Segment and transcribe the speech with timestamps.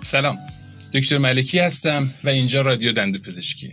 [0.00, 0.38] سلام.
[0.94, 3.72] دکتر ملکی هستم و اینجا رادیو دندو پزشکی.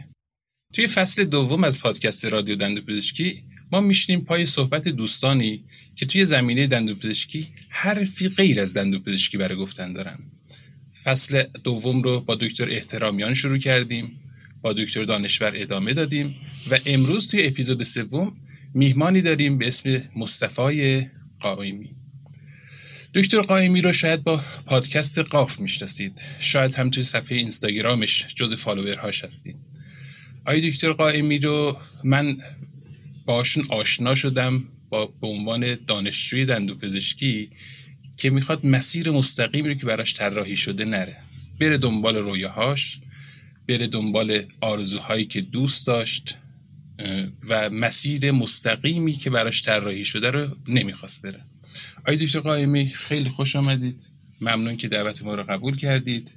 [0.73, 5.63] توی فصل دوم از پادکست رادیو دندو پزشکی ما میشنیم پای صحبت دوستانی
[5.95, 10.19] که توی زمینه دندو پزشکی حرفی غیر از دندو پزشکی برای گفتن دارن.
[11.03, 14.19] فصل دوم رو با دکتر احترامیان شروع کردیم
[14.61, 16.35] با دکتر دانشور ادامه دادیم
[16.71, 18.37] و امروز توی اپیزود سوم
[18.73, 21.07] میهمانی داریم به اسم مصطفی
[21.39, 22.04] قائمی.
[23.15, 26.21] دکتر قائمی رو شاید با پادکست قاف می‌شناسید.
[26.39, 29.55] شاید هم توی صفحه اینستاگرامش جز فالوورهاش هستید.
[30.45, 32.37] آی دکتر قائمی رو من
[33.25, 37.49] باشون آشنا شدم با به عنوان دانشجوی دندوپزشکی
[38.17, 41.17] که می‌خواد مسیر مستقیمی رو که براش طراحی شده نره.
[41.59, 42.99] بره دنبال رویاهاش
[43.67, 46.37] بره دنبال آرزوهایی که دوست داشت
[47.49, 51.44] و مسیر مستقیمی که براش طراحی شده رو نمی‌خواست بره.
[52.05, 54.01] آقای دکتر قائمی خیلی خوش آمدید.
[54.41, 56.31] ممنون که دعوت ما رو قبول کردید.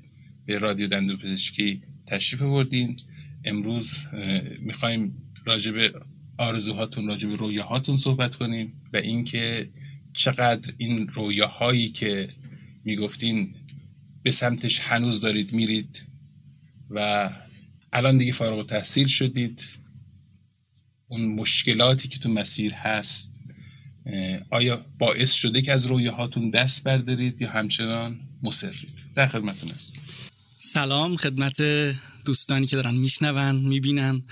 [0.46, 2.96] به رادیو دندون پزشکی تشریف بردین
[3.44, 4.04] امروز
[4.60, 5.92] می‌خوایم راجع به
[6.38, 9.68] آرزوهاتون راجع به رویاهاتون صحبت کنیم و اینکه
[10.12, 12.28] چقدر این رویاهایی که
[12.84, 13.54] می‌گفتین
[14.22, 16.02] به سمتش هنوز دارید میرید
[16.90, 17.30] و
[17.92, 19.62] الان دیگه فارغ تحصیل شدید.
[21.08, 23.37] اون مشکلاتی که تو مسیر هست
[24.50, 29.94] آیا باعث شده که از رویاهاتون دست بردارید یا همچنان مصرید؟ در خدمتون است
[30.60, 31.62] سلام خدمت
[32.24, 34.22] دوستانی که دارن میشنون می‌بینن.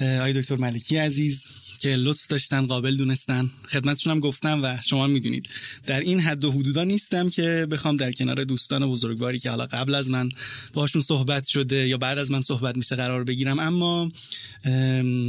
[0.00, 1.44] آی دکتر ملکی عزیز
[1.80, 3.50] که لطف داشتن قابل دونستن.
[3.68, 5.48] خدمتشون هم گفتم و شما می‌دونید.
[5.86, 9.94] در این حد و حدودا نیستم که بخوام در کنار دوستان بزرگواری که حالا قبل
[9.94, 10.28] از من
[10.72, 13.58] باشون صحبت شده یا بعد از من صحبت میشه قرار بگیرم.
[13.58, 14.12] اما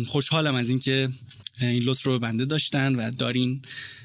[0.08, 1.10] خوشحالم از اینکه
[1.62, 3.62] این لطف رو بنده داشتن و دارین.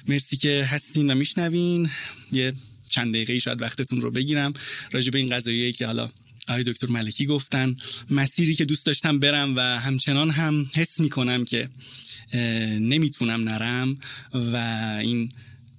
[0.08, 1.90] مرسی که هستین و میشنوین.
[2.32, 2.52] یه
[2.88, 4.52] چند دقیقه شاید وقتتون رو بگیرم.
[4.92, 6.10] راجع به این قضایی که حالا
[6.48, 7.76] آقای دکتر ملکی گفتن
[8.10, 11.68] مسیری که دوست داشتم برم و همچنان هم حس می‌کنم که
[12.80, 13.98] نمی‌تونم نرم
[14.34, 14.56] و
[15.02, 15.32] این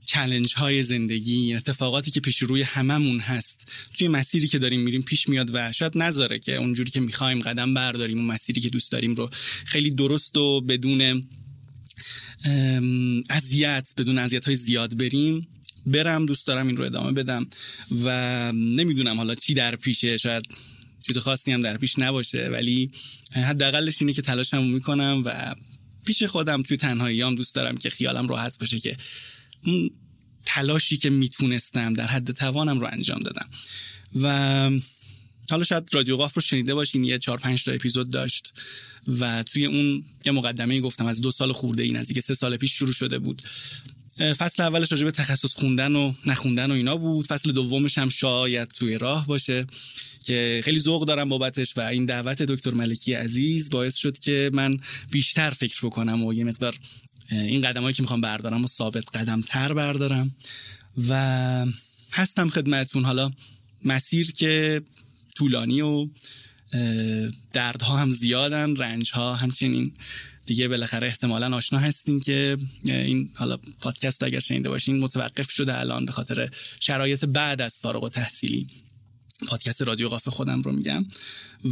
[0.05, 5.29] چلنج های زندگی اتفاقاتی که پیش روی هممون هست توی مسیری که داریم میریم پیش
[5.29, 9.16] میاد و شاید نذاره که اونجوری که می‌خوایم قدم برداریم اون مسیری که دوست داریم
[9.16, 9.29] رو
[9.66, 11.28] خیلی درست و بدون
[13.29, 15.47] اذیت بدون اذیت های زیاد بریم.
[15.85, 17.47] برم دوست دارم این رو ادامه بدم
[18.03, 20.17] و نمی‌دونم حالا چی در پیشه.
[20.17, 20.45] شاید
[21.01, 22.91] چیز خاصی هم در پیش نباشه ولی
[23.31, 25.55] حداقلش اینه که تلاشم می‌کنم و
[26.05, 28.97] پیش خودم توی تنهایی هم دوست دارم که خیالم راحت باشه که
[30.45, 33.50] تلاشی که می‌تونستم در حد توانم رو انجام دادم.
[34.22, 34.69] و
[35.50, 38.53] حالا شاید رادیو قاف رو شنیده باشین یه چهار پنج تا اپیزود داشت
[39.07, 42.73] و توی اون یه مقدمه گفتم از دو سال خورده این نزدیک سه سال پیش
[42.73, 43.41] شروع شده بود.
[44.38, 47.28] فصل اولش راجع به تخصص خوندن و نخوندن و اینا بود.
[47.28, 49.67] فصل دومش هم شاید توی راه باشه
[50.23, 54.78] که خیلی ذوق دارم بابتش و این دعوت دکتر ملکی عزیز باعث شد که من
[55.11, 56.79] بیشتر فکر بکنم و یه مقدار
[57.31, 60.35] این قدمایی که می‌خوام بردارم و ثابت قدم تر بردارم.
[61.09, 61.66] و
[62.11, 63.31] هستم خدمتون حالا
[63.85, 64.81] مسیر که
[65.35, 66.07] طولانی و
[67.53, 69.94] دردها هم زیادن رنجها همچنین.
[70.46, 76.06] دیگه بالاخره احتمالا آشنا هستین که این حالا پادکست اگر شنیده باشین متوقف شده الان
[76.06, 78.68] به خاطر شرایط بعد از فارغ و تحصیلی
[79.47, 81.06] پادکست رادیو قاف خودم رو میگم.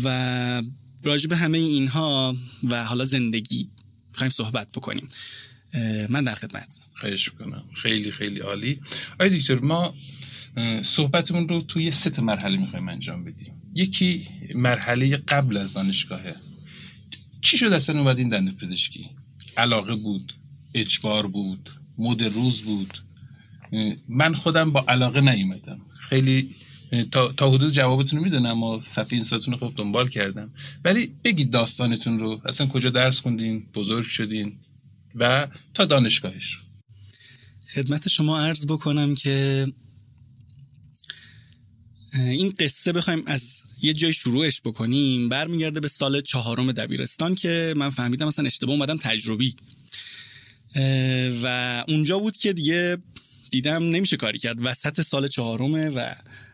[0.03, 0.63] و
[1.03, 2.37] راجع همه اینها
[2.69, 3.69] و حالا زندگی
[4.11, 5.09] می‌خوایم صحبت بکنیم.
[6.09, 6.75] من در خدمت
[7.81, 8.79] خیلی خیلی عالی.
[9.19, 9.95] آی دکتر ما
[10.83, 13.61] صحبتمون رو توی سه مرحله می‌خوایم انجام بدیم.
[13.75, 16.35] یکی مرحله قبل از دانشگاهه.
[17.41, 19.09] چی شد اصلا اومدین دنده پزشکی؟
[19.57, 20.33] علاقه بود
[20.73, 22.97] اجبار بود مد روز بود.
[24.09, 25.81] من خودم با علاقه نیومدم.
[25.99, 26.55] خیلی
[27.11, 30.53] تا, تا حدود جوابتون رو می‌دونم و صفحه اینستاتون رو خب دنبال کردم.
[30.83, 32.41] ولی بگید داستانتون رو.
[32.45, 34.53] اصلا کجا درس خوندین؟ بزرگ شدین؟
[35.15, 36.59] و تا دانشگاهش.
[37.73, 39.67] خدمت شما عرض بکنم که
[42.13, 45.29] این قصه بخوایم از یه جای شروعش بکنیم.
[45.29, 49.55] برمیگرده به سال چهارم دبیرستان که من فهمیدم مثلا اشتباه اومدم تجربی.
[51.43, 52.97] و اونجا بود که دیگه
[53.51, 54.57] دیدم نمیشه کاری کرد.
[54.59, 56.13] وسط سال چهارمه و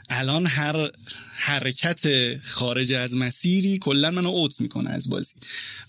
[0.10, 0.92] الان هر
[1.36, 5.34] حرکت خارج از مسیری کلا منو اوت می‌کنه از بازی.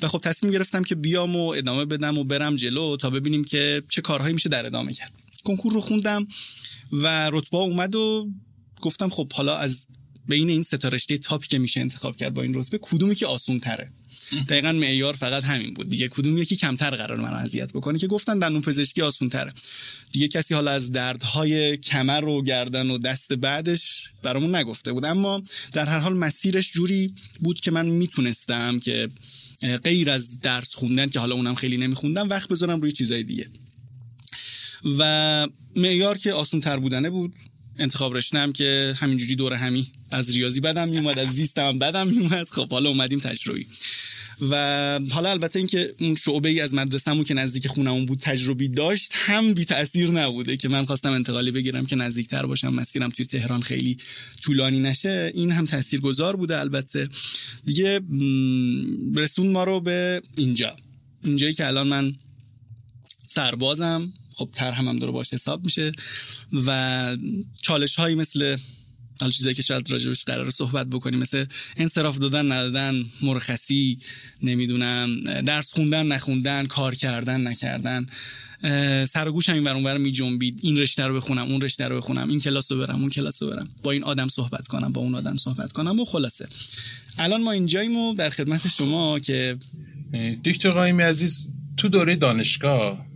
[0.02, 3.82] و خب تصمیم گرفتم که بیام و ادامه بدم و برم جلو تا ببینیم که
[3.88, 5.12] چه کارهایی میشه در ادامه کرد.
[5.44, 6.26] کنکور رو خوندم
[6.92, 8.28] و رتبه اومد و
[8.80, 9.86] گفتم خب حالا از
[10.28, 13.60] بین این ستا رشته تاپی که میشه انتخاب کرد با این رتبه کدومی که آسون
[13.60, 13.90] تره
[14.48, 15.88] دقیقا معیار فقط همین بود.
[15.88, 19.52] دیگه کدوم یکی کمتر قرار من اذیت بکنه که گفتن دندون پزشکی آسون تره
[20.12, 25.04] دیگه کسی حالا از دردهای کمر و گردن و دست بعدش برامون نگفته بود.
[25.04, 25.42] اما
[25.72, 29.08] در هر حال مسیرش جوری بود که من می‌تونستم که
[29.84, 33.46] غیر از درس خوندن که حالا اونم خیلی نمیخوندم وقت بذارم روی چیزای دیگه.
[34.98, 37.34] و معیار که آسون تر بودنه بود.
[37.80, 39.92] انتخاب رشتم که همینجوری دور همی.
[40.10, 42.48] از ریاضی بدم میومد از زیستم بدم میومد.
[42.48, 43.66] خب حالا اومدیم تجربی.
[44.50, 49.12] و حالا البته اینکه اون شعبه ای از مدرسه‌مون که نزدیک خونمون بود تجربی داشت
[49.14, 53.60] هم بی تاثیر نبوده که من خواستم انتقالی بگیرم که نزدیکتر باشم مسیرم توی تهران
[53.62, 53.96] خیلی
[54.42, 55.32] طولانی نشه.
[55.34, 57.08] این هم تاثیرگذار بوده البته.
[57.64, 58.00] دیگه
[59.16, 60.76] رسون ما رو به اینجا.
[61.24, 62.14] اینجایی که الان من
[63.26, 64.12] سربازم.
[64.40, 65.92] خب تر هم, هم داره باش حساب میشه
[66.66, 67.16] و
[67.62, 68.56] چالش هایی مثل
[69.20, 71.44] حالا چیزایی که شاید راجبش قرار صحبت بکنیم مثل
[71.76, 73.98] انصراف دادن ندادن مرخصی
[74.42, 78.06] نمی‌دونم درس خوندن نخوندن کار کردن نکردن
[79.06, 81.96] سر و گوشم این برون برم می جنبید این رشته رو بخونم اون رشته رو
[81.96, 83.68] بخونم این کلاس رو برم اون کلاس رو برم.
[83.82, 86.48] با این آدم صحبت کنم با اون آدم صحبت کنم و خلاصه.
[87.18, 89.58] الان ما اینجاییم و در خدمت شما که
[90.44, 93.06] دکتر قایمی عزیز تو دوره دانشگاه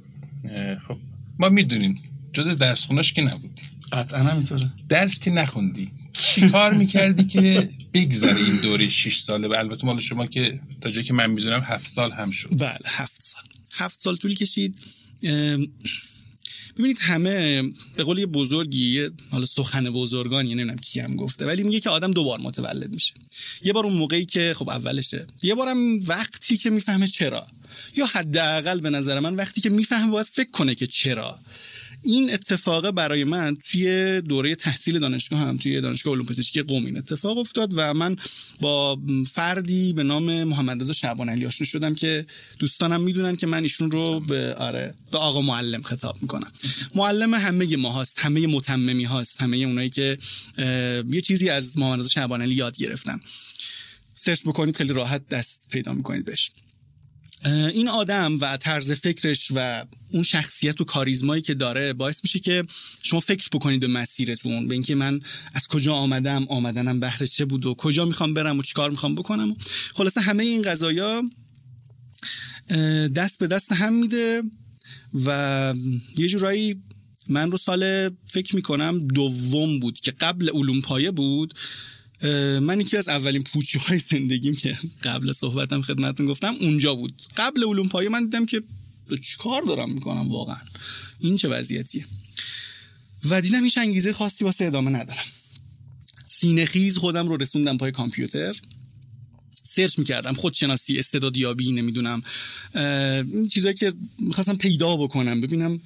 [0.88, 0.98] خب
[1.38, 2.02] ما می‌دونیم.
[2.32, 4.72] جز درس خوناش که نبودی قطعا همینطوره.
[4.88, 5.90] درس که نخوندی.
[6.12, 10.90] چی کار می‌کردی که بگذره این دوره 6 ساله؟ و البته مال شما که تا
[10.90, 12.48] جایی که من می‌دونم هفت سال هم شد.
[12.58, 13.42] بله هفت سال.
[13.74, 14.78] هفت سال طول کشید.
[16.78, 17.62] ببینید همه
[17.96, 22.10] به قول یه بزرگی حالا سخن بزرگانی نمی‌دونم کی هم گفته ولی میگه که آدم
[22.10, 23.14] دوبار متولد میشه.
[23.62, 25.26] یه بار اون موقعی که خب اولشه.
[25.42, 27.46] یه بارم وقتی که می‌فهمه چرا.
[27.96, 31.38] یا حداقل به نظر من وقتی که می‌فهمه باید فکر کنه که چرا.
[32.06, 36.98] این اتفاق برای من توی دوره تحصیل دانشگاه هم توی دانشگاه علوم پزشکی قم این
[36.98, 38.16] اتفاق افتاد و من
[38.60, 38.98] با
[39.32, 42.26] فردی به نام محمد رضا شعبان علی آشنا شدم که
[42.58, 46.52] دوستانم می‌دونن که من ایشون رو به آره به آقا معلم خطاب می‌کنم.
[46.94, 50.18] معلم همه ما هاست همه متممی هاست همه اونایی که
[51.10, 53.20] یه چیزی از محمد رضا شعبان علی یاد گرفتن.
[54.16, 56.50] سرچ بکنید خیلی راحت دست پیدا می‌کنید بهش.
[57.44, 62.64] این آدم و طرز فکرش و اون شخصیت و کاریزمایی که داره باعث میشه که
[63.02, 65.20] شما فکر بکنید به مسیرتون به اینکه من
[65.54, 69.56] از کجا آمدم آمدنم بهره چه بود و کجا می‌خوام برم و چیکار می‌خوام بکنم.
[69.94, 71.22] خلاصه همه این قضايا
[73.16, 74.42] دست به دست هم میده
[75.24, 75.74] و
[76.16, 76.82] یه جورایی
[77.28, 81.54] من رو سال فکر می‌کنم دوم بود که قبل علوم پایه بود.
[82.60, 87.22] من یکی از اولین پوچی های زندگیم که قبل صحبتم خدمتتون گفتم اونجا بود.
[87.36, 88.62] قبل علوم پایه من دیدم که
[89.22, 90.60] چیکار دارم می‌کنم واقعا.
[91.20, 92.06] این چه وضعیتیه.
[93.30, 95.24] و دیدم هیچ انگیزه خاصی واسه ادامه ندارم.
[96.28, 98.60] سینه خیز خودم رو رسوندم پای کامپیوتر.
[99.66, 102.22] سرچ می‌کردم خودشناسی استعدادیابی نمی‌دونم
[103.50, 105.80] چیزایی که می‌خواستم پیدا بکنم ببینم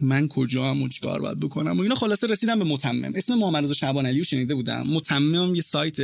[0.00, 1.94] من کجا هم و چیکار باید بکنم و اینا.
[1.94, 3.12] خلاصه رسیدم به متمم.
[3.14, 4.86] اسم محمد رضا شعبان علی رو شنیده بودم.
[4.86, 5.96] متمم یه سایت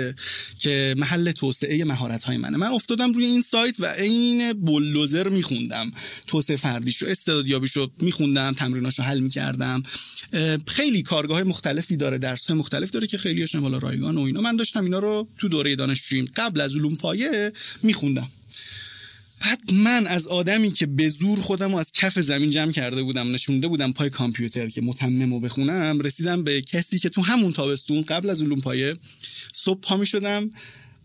[0.58, 2.56] که محل توسعه مهارت های منه.
[2.56, 5.92] من افتادم روی این سایت و عین بولدوزر میخوندم.
[6.26, 9.82] توسعه فردیش رو استعدادیابیش رو میخوندم تمریناشو حل می‌کردم.
[10.66, 14.40] خیلی کارگاه مختلفی داره درس مختلف داره که خیلی بالا رایگان و اینا.
[14.40, 17.52] من داشتم اینا رو تو دوره دانشجوییم قبل از علوم پایه
[17.82, 18.28] میخوندم.
[19.46, 23.32] بعد من از آدمی که به زور خودم رو از کف زمین جمع کرده بودم
[23.32, 28.02] نشونده بودم پای کامپیوتر که متمم و بخونم رسیدم به کسی که تو همون تابستون
[28.02, 28.96] قبل از علوم پایه
[29.52, 30.50] صبح پا می شدم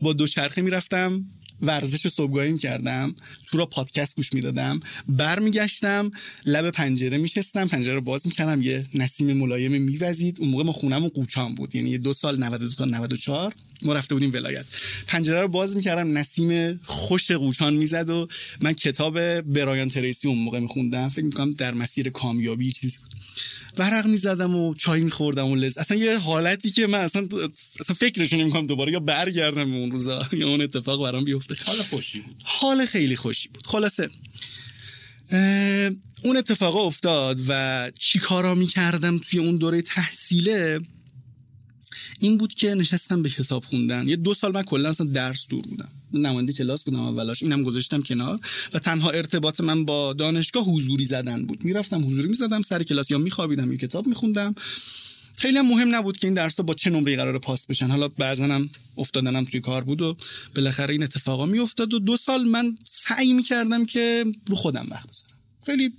[0.01, 1.25] با دوچرخه می‌رفتم.
[1.61, 3.15] ورزش صبحگاهی کردم
[3.51, 6.11] تو را پادکست گوش می‌دادم برمیگشتم
[6.45, 10.37] لب پنجره میشستم پنجره رو باز می‌کردم یه نسیم ملایم میوزید.
[10.39, 14.33] اون موقع ما خونم قوچان بود یعنی دو سال 92 تا 94 ما رفته بودیم
[14.33, 14.65] ولایت.
[15.07, 18.27] پنجره رو باز می‌کردم نسیم خوش قوچان می‌زد و
[18.61, 21.09] من کتاب برایان تریسی اون موقع میخوندم.
[21.09, 23.20] فکر می‌کنم در مسیر کامیابی چیزی بود.
[23.77, 27.27] ورق می‌زدم و چای میخوردم و لز اصلا یه حالتی که من اصلا
[27.79, 31.55] اصلا فکرش نمی‌کنم دوباره یا برگردم اون روزا یا اون اتفاق برام بیفته.
[31.65, 32.35] حال خوشی بود.
[32.43, 33.67] حال خیلی خوشی بود.
[33.67, 34.09] خلاصه
[36.23, 40.79] اون اتفاق افتاد و چی کارا می‌کردم توی اون دوره تحصیله؟
[42.21, 44.07] این بود که نشستم به کتاب خوندن.
[44.07, 45.89] یه دو سال من کلا اصلا درس دور بودم.
[46.13, 48.39] نماینده کلاس بودم اولاش اینم گذاشتم کنار.
[48.73, 51.65] و تنها ارتباط من با دانشگاه حضوری زدن بود.
[51.65, 53.11] می‌رفتم حضوری می‌زدم سر کلاس.
[53.11, 54.55] یا میخوابیدم یا کتاب میخوندم.
[55.35, 57.87] خیلی هم مهم نبود که این درس با چه نمره قرار پاس بشن.
[57.87, 60.17] حالا بعضا هم افتادنم توی کار بود و
[60.55, 65.37] بالاخره این اتفاقا میافتاد و دو سال من سعی می‌کردم که رو خودم وقت بذارم.
[65.65, 65.93] خیلی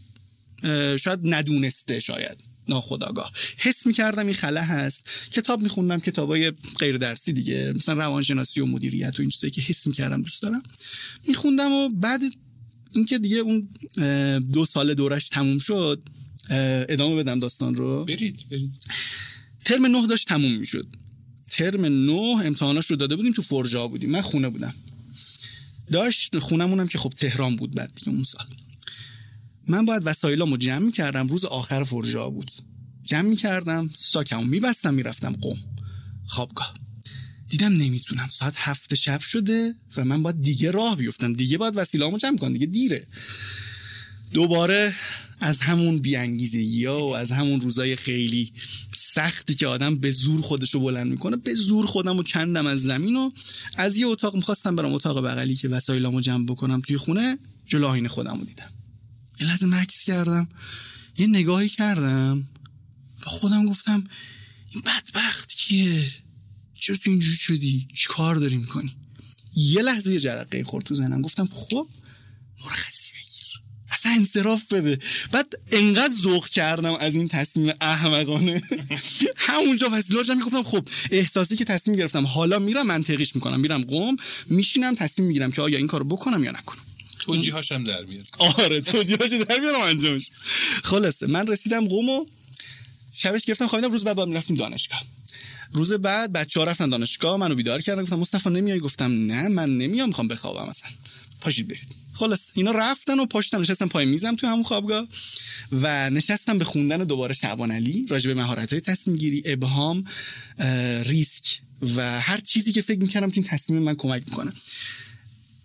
[0.98, 2.51] شاید ندونسته شاید.
[2.68, 5.02] ناخداگاه حس می‌کردم این خلا هست.
[5.32, 7.72] کتاب میخوندم کتابای غیر درسی دیگه.
[7.76, 10.62] مثلا روانشناسی و مدیریت و این چیزایی که حس می‌کردم دوست دارم.
[11.28, 12.20] میخوندم و بعد
[12.92, 13.68] اینکه دیگه اون
[14.52, 16.02] دو سال دورش تموم شد
[16.88, 18.04] ادامه بدم داستان رو.
[18.04, 18.70] برید برید.
[19.64, 20.86] ترم نه داشت تموم می‌شد.
[21.50, 24.10] ترم نه امتحاناش رو داده بودیم تو فرجا بودیم.
[24.10, 24.74] من خونه بودم.
[25.92, 28.46] داشت خونمونم که خب تهران بود بعد دیگه اون سال.
[29.68, 32.50] من باید وسایلامو جمع می‌کردم روز آخر فرجا بود.
[33.04, 35.58] جمع می‌کردم ساکمو میبستم می‌رفتم قوم
[36.26, 36.74] خوابگاه
[37.48, 38.28] دیدم نمی‌تونم.
[38.30, 41.32] ساعت هفت شب شده و من باید دیگه راه بیفتم.
[41.32, 43.06] دیگه باید وسیله‌امو جمع کنم دیگه دیره.
[44.32, 44.94] دوباره
[45.40, 48.52] از همون بیانگیزگی ها و از همون روزای خیلی
[48.96, 52.82] سختی که آدم به زور خودش رو بلند می‌کنه به زور خودم رو کندم از
[52.82, 53.30] زمین و
[53.76, 58.08] از یه اتاق می‌خواستم برم اتاق بغلی که وسایلامو جمع بکنم توی خونه جلو آینه
[58.08, 58.70] خودم رو دیدم.
[59.40, 60.48] یه لحظه مکس کردم.
[61.18, 62.48] یه نگاهی کردم.
[63.24, 64.04] با خودم گفتم
[64.70, 66.10] این بدبخت کیه؟
[66.80, 68.96] چرا تو اینجور شدی؟ چی کار داری می‌کنی؟
[69.56, 71.22] یه لحظه یه جرقه خورد تو ذهنم.
[71.22, 71.88] گفتم خب
[72.64, 73.62] مرخصی بگیر.
[73.90, 74.98] اصلا انصراف بده.
[75.32, 78.62] بعد انقدر ذوق کردم از این تصمیم احمقانه.
[79.36, 82.26] همونجا وسیله می‌گفتم خب احساسی که تصمیم گرفتم.
[82.26, 83.60] حالا میرم منطقیش می‌کنم.
[83.60, 86.82] میرم قوم میشینم تصمیم می‌گیرم که آیا این کارو بکنم یا نکنم.
[87.22, 88.28] توجیهاش هم در میاد.
[88.38, 90.30] آره توجیهاش در میارم انجامش.
[90.82, 92.26] خلاصه من رسیدم قوم و
[93.14, 93.92] شبش گرفتم خوابیدم.
[93.92, 95.02] روز بعد باید می‌رفتیم دانشگاه.
[95.72, 98.02] روز بعد بچه ها رفتن دانشگاه منو بیدار کردن.
[98.02, 100.90] گفتم مصطفی نمیای؟ گفتم نه من نمیام می‌خوام بخوابم مثلا
[101.40, 101.96] پاشید برید.
[102.14, 105.06] خلاص اینا رفتن و پاشتم نشستم پای میزم تو همون خوابگاه
[105.72, 110.04] و نشستم به خوندن دوباره شعبان علی راجع به مهارت های تصمیم گیری ابهام
[111.04, 111.60] ریسک
[111.96, 114.52] و هر چیزی که فکر می‌کردم این تصمیم من کمک می‌کنه.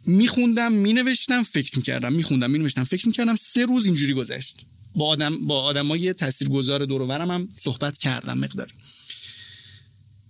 [0.07, 4.65] میخوندم مینوشتم فکر می‌کردم میخوندم مینوشتم فکر می‌کردم سه روز اینجوری گذشت.
[4.95, 8.73] با آدم با آدمای تاثیرگذار دور و هم صحبت کردم مقداری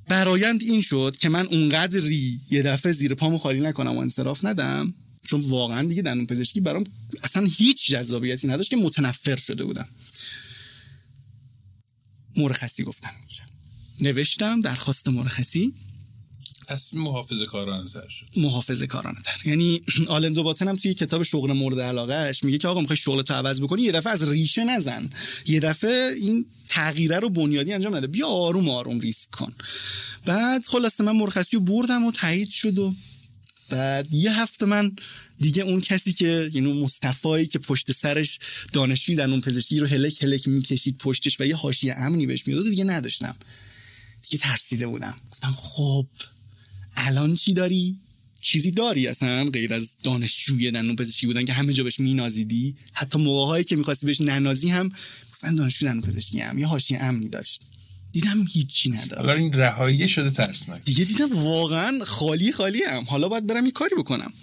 [0.08, 4.94] برایند این شد که من اونقدری یه دفعه زیر پامو خالی نکنم و انصراف ندم
[5.24, 6.84] چون واقعا دیگه دندون پزشکی برام
[7.24, 9.88] اصلا هیچ جذابیتی نداشت که متنفر شده بودم.
[12.38, 13.12] مرخصی گفتم.
[14.02, 15.74] نوشتم درخواست مرخصی.
[16.68, 18.26] تصمیم محافظه کارانه تر شد.
[18.38, 19.48] محافظه کارانه تر.
[19.50, 23.34] یعنی آلندو باتن هم توی کتاب شغل مورد علاقهش میگه که آقا می‌خوای شغل تو
[23.34, 25.10] عوض بکنی یه دفعه از ریشه نزن.
[25.46, 28.08] یه دفعه این تغییره رو بنیادی انجام نده.
[28.08, 29.54] بیا آروم آروم ریسک کن.
[30.26, 32.94] بعد خلاصه من مرخصی رو بردم و تایید شد و
[33.70, 34.96] بعد یه هفته من
[35.40, 38.40] دیگه اون کسی که یعنی اون مصطفایی که پشت سرش
[38.74, 42.64] دانشجوی در اون پزشکی رو هلک هلک می‌کشید پشتش و یه حاشیه امنی بهش می‌داد
[42.64, 43.36] دیگه نداشتم.
[44.30, 45.16] دیگه ترسیده بودم.
[45.32, 46.08] گفتم خب
[46.98, 47.98] الان چی داری؟
[48.42, 53.20] چیزی داری اصلا غیر از دانشجوی دندون پزشکی بودن که همه جا بهش مینازیدی؟ حتی
[53.20, 54.92] موقعهایی که می‌خواستی بهش ننازی هم
[55.44, 57.62] من دانشجوی دندون پزشکی هم یه حاشیه امنی داشت.
[58.12, 59.26] دیدم هیچی ندارم.
[59.26, 60.84] حالا این رهایی شده ترسناک.
[60.84, 63.04] دیگه دیدم واقعا خالی خالی هم.
[63.04, 64.34] حالا باید برم یه کاری بکنم.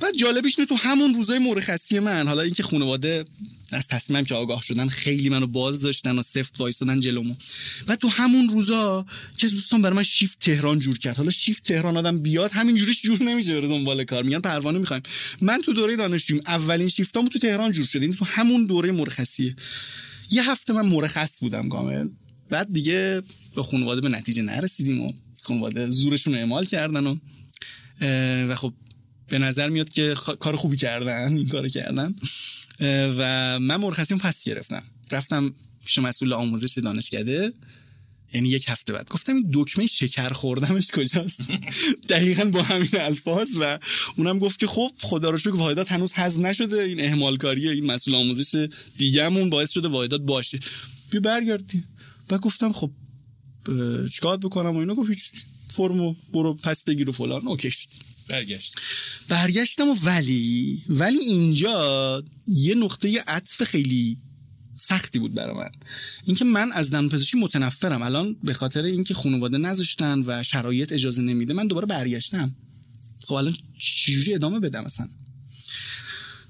[0.00, 3.24] بعد جالبیش تو همون روزای مرخصی من حالا اینکه خانواده
[3.72, 7.34] از تصمیمم که آگاه شدن خیلی منو باز داشتن و سفت وایسادن جلومو.
[7.86, 11.16] بعد تو همون روزا که دوستان برای من شیفت تهران جور کرد.
[11.16, 14.22] حالا شیفت تهران آدم بیاد همین جوریش جور نمیشه بره دنبال کار.
[14.22, 15.02] میگن پروانه می‌خوایم.
[15.40, 16.42] من تو دوره دانشجویم.
[16.46, 18.12] اولین شیفتامو تو تهران جور شد.
[18.12, 19.56] تو همون دوره مرخصیه
[20.30, 22.08] یه هفته من مرخص بودم کامل.
[22.50, 23.22] بعد دیگه
[23.56, 25.12] به خانواده به نتیجه نرسیدیم و
[25.42, 27.16] خانواده زورشون اعمال کردن و
[28.48, 28.74] و خب
[29.28, 32.14] به نظر میاد که کار خوبی کردن این کار کردن.
[33.18, 34.82] و من مرخصیم پس گرفتم.
[35.10, 35.54] رفتم
[35.84, 37.52] پیش مسئول آموزش دانشکده.
[38.34, 39.08] یعنی یک هفته بعد.
[39.08, 41.40] گفتم این دکمه شکر خوردمش کجاست؟
[42.08, 43.78] دقیقا با همین الفاظ و
[44.16, 46.82] اونم گفت که خب خدا رو شکر واحدات هنوز حذف نشده.
[46.82, 50.58] این اهمال کاری این مسئول آموزش دیگهمون باعث شده واحدات باشه.
[51.10, 51.84] بیا برگردی
[52.30, 52.90] و گفتم خب
[54.12, 55.10] چیکار بکنم و اینا؟ گفت
[55.68, 57.48] فرمو برو پس بگیر و فلان.
[57.48, 57.88] اوکی شد.
[58.28, 58.74] برگشت.
[59.28, 64.16] برگشتم و ولی ولی اینجا یه نقطه عطف خیلی
[64.78, 65.70] سختی بود برای من.
[66.24, 68.02] اینکه من از دندون پزشکی متنفرم.
[68.02, 72.54] الان به خاطر اینکه خانواده نذاشتن و شرایط اجازه نمیده من دوباره برگشتم.
[73.26, 75.08] خب الان چجوری ادامه بدم اصلا؟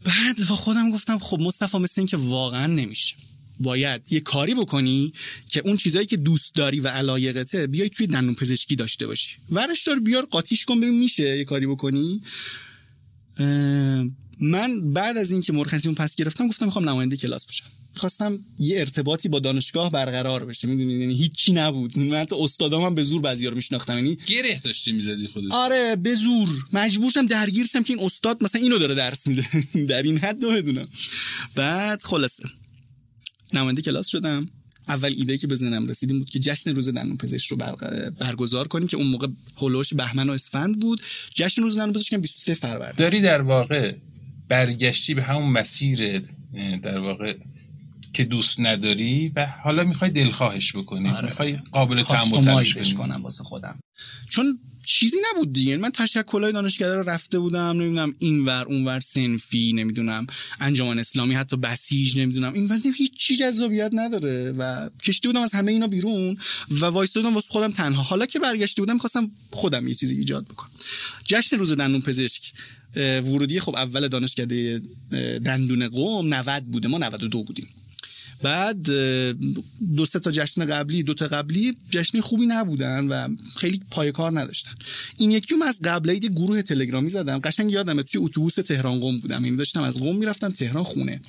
[0.05, 3.15] بعد با خودم گفتم خب مصطفی مثل اینکه واقعا نمیشه.
[3.61, 5.13] باید یه کاری بکنی
[5.49, 9.31] که اون چیزایی که دوست داری و علایقته بیای توی دندون پزشکی داشته باشی.
[9.51, 12.21] ورش دار بیار قاطیش کن ببین میشه یه کاری بکنی.
[14.41, 17.65] من بعد از اینکه مرخصیمو پس گرفتم گفتم می‌خوام نماینده کلاس باشم.
[17.95, 20.69] خواستم یه ارتباطی با دانشگاه برقرار بشه.
[20.69, 21.99] می‌دونید یعنی هیچی نبود.
[21.99, 23.95] من حتی استادام هم به زور بعضیار میشناختم.
[23.95, 25.53] یعنی گره داشتی می‌زدی خودت.
[25.53, 26.49] آره به زور.
[26.73, 29.47] مجبور شدم درگیر شم که این استاد مثلا اینو داره درس میده.
[29.89, 30.87] در این حد بدونم.
[31.55, 32.43] بعد خلاصه.
[33.53, 34.49] نماینده کلاس شدم.
[34.89, 37.57] اول ایده که بزنم رسیدیم بود که جشن روز دندون پزشک رو
[38.21, 39.27] برگزار کنیم که اون موقع
[39.57, 41.01] هولوش بهمن و اسفند بود.
[41.33, 42.97] جشن روز دندون پزشک 23 فروردین.
[42.97, 43.95] داری در واقع
[44.49, 46.23] برگشتی به همون مسیر
[46.83, 47.35] در واقع
[48.13, 51.09] که دوست نداری و حالا می‌خوای دلخواهش بکنی.
[51.09, 51.29] آره.
[51.29, 52.65] می‌خوای قابل تحمل
[52.99, 53.79] کنم واسه خودم.
[54.29, 54.59] چون
[54.91, 55.77] چیزی نبود دیگه.
[55.77, 60.27] من تشکلای دانشکده رو رفته بودم نمی‌دونم اینور اونور سنفی نمی‌دونم
[60.61, 62.81] انجمن اسلامی حتی بسیج نمی‌دونم اینور.
[62.97, 66.37] هیچ چی جذابیت نداره و کشته بودم از همه اینا بیرون
[66.71, 68.03] و وایستادم واسه خودم تنها.
[68.03, 70.71] حالا که برگشته بودم خواستم خودم یه چیزی ایجاد بکنم.
[71.25, 72.53] جشن روز دندون پزشک
[72.97, 74.83] ورودی خب اول دانشکده
[75.45, 76.89] دندون قوم 90 بوده.
[76.89, 77.69] ما 92 بودیم.
[78.43, 78.83] بعد
[79.97, 84.41] دو سه تا جشن قبلی دو تا قبلی جشن خوبی نبودن و خیلی پای کار
[84.41, 84.71] نداشتن.
[85.17, 87.39] این یکی از قبل عید گروه تلگرامی زدم.
[87.39, 89.45] قشنگ یادمه توی اتوبوس تهران قم بودم.
[89.45, 91.21] یعنی داشتم از قم می‌رفتم تهران خونه.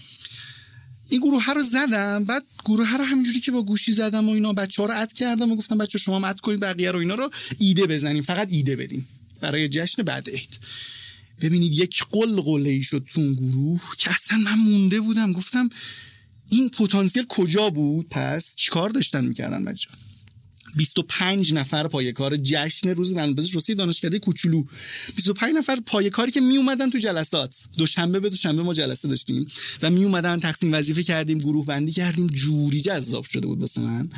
[1.10, 2.24] این گروه ها رو زدم.
[2.26, 5.14] بعد گروه ها رو همینجوری که با گوشی زدم و اینا بچه ها رو اد
[5.14, 8.24] کردم و گفتم بچه شما اد کنید بقیه رو اینا رو ایده بزنیم.
[8.24, 9.08] فقط ایده بدیم
[9.42, 10.60] برای جشن بعد عید.
[11.42, 15.34] ببینید یک قل قله ای شد تو گروه که اصلا من مونده بودم.
[15.34, 15.70] گفتم
[16.50, 19.90] این پتانسیل کجا بود؟ پس چیکار داشتن می‌کردن بچه
[20.76, 24.64] 25 نفر پای کار جشن روز دندونپزشک روسی دانشکده کوچولو.
[25.16, 27.56] 25 نفر پای کاری که می اومدن تو جلسات.
[27.78, 29.48] دوشنبه به دوشنبه ما جلسه داشتیم
[29.82, 32.28] و می اومدن تقسیم وظیفه کردیم گروه بندی کردیم.
[32.28, 34.10] جوری جذاب شده بود واسه من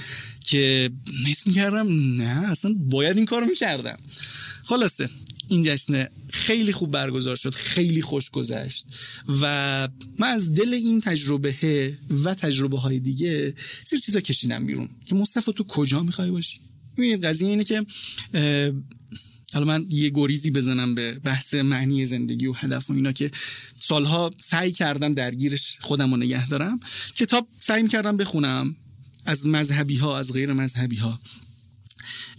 [0.44, 0.90] که
[1.28, 1.88] نس می‌کردم
[2.22, 3.98] نه اصلا باید این کارو می‌کردم.
[4.64, 5.10] خلاصه
[5.48, 8.86] این جشن خیلی خوب برگزار شد خیلی خوش گذشت
[9.42, 9.88] و
[10.20, 15.54] من از دل این تجربه و تجربه های دیگه سیر چیزا کشیدم بیرون که مصطفی
[15.54, 16.60] تو کجا می‌خوای باشی؟
[16.98, 17.86] ببینید قضیه اینه که
[19.54, 23.32] حالا من یه گریزی بزنم به بحث معنی زندگی و هدف و اینا که
[23.80, 26.80] سالها سعی کردم درگیرش خودم رو نگه دارم
[27.16, 28.76] کتاب سعی کردم بخونم
[29.26, 31.20] از مذهبی ها از غیر مذهبی ها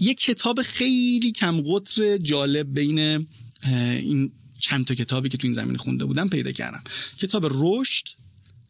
[0.03, 3.27] یک کتاب خیلی کم قطر جالب بین
[3.69, 6.83] این چند تا کتابی که تو این زمین خونده بودم پیدا کردم.
[7.19, 8.09] کتاب رشد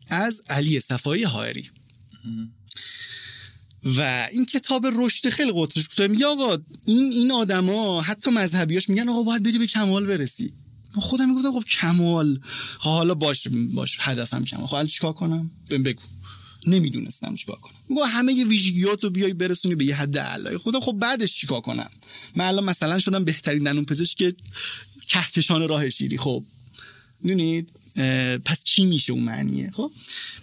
[0.09, 1.71] از علی صفایی هایری
[3.85, 9.09] و این کتاب رشد خیلی قطرش کوتاه میگه آقا این این آدما حتی مذهبیاش میگن
[9.09, 10.53] آقا باید بدی به کمال برسی.
[10.95, 12.41] خودم می‌گفتم خب کمال.
[12.79, 14.67] خب حالا باش باش هدفم کمال.
[14.67, 16.03] خب چیکار کنم؟ بگو.
[16.67, 17.75] نمی‌دونستم چیکار کنم.
[17.89, 21.91] میگم همه ویژگیات رو بیای برسونی به یه حد اعلای خدا خب بعدش چیکار کنم؟
[22.37, 24.35] من الان مثلا شدم بهترین دندون پزشک که
[25.07, 26.45] کهکشان راه شیری خب
[27.21, 27.69] می‌دونید؟
[28.45, 29.91] پس چی میشه اون معنیه؟ خب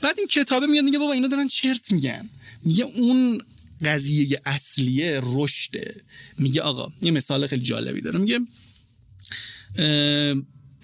[0.02, 2.30] بعد این کتابه میاد میگه بابا اینا دارن چرت میگن.
[2.64, 3.42] میگه اون
[3.86, 6.02] قضیه اصلیه رشده.
[6.38, 8.20] میگه آقا یه مثال خیلی جالبی داره.
[8.20, 8.40] میگه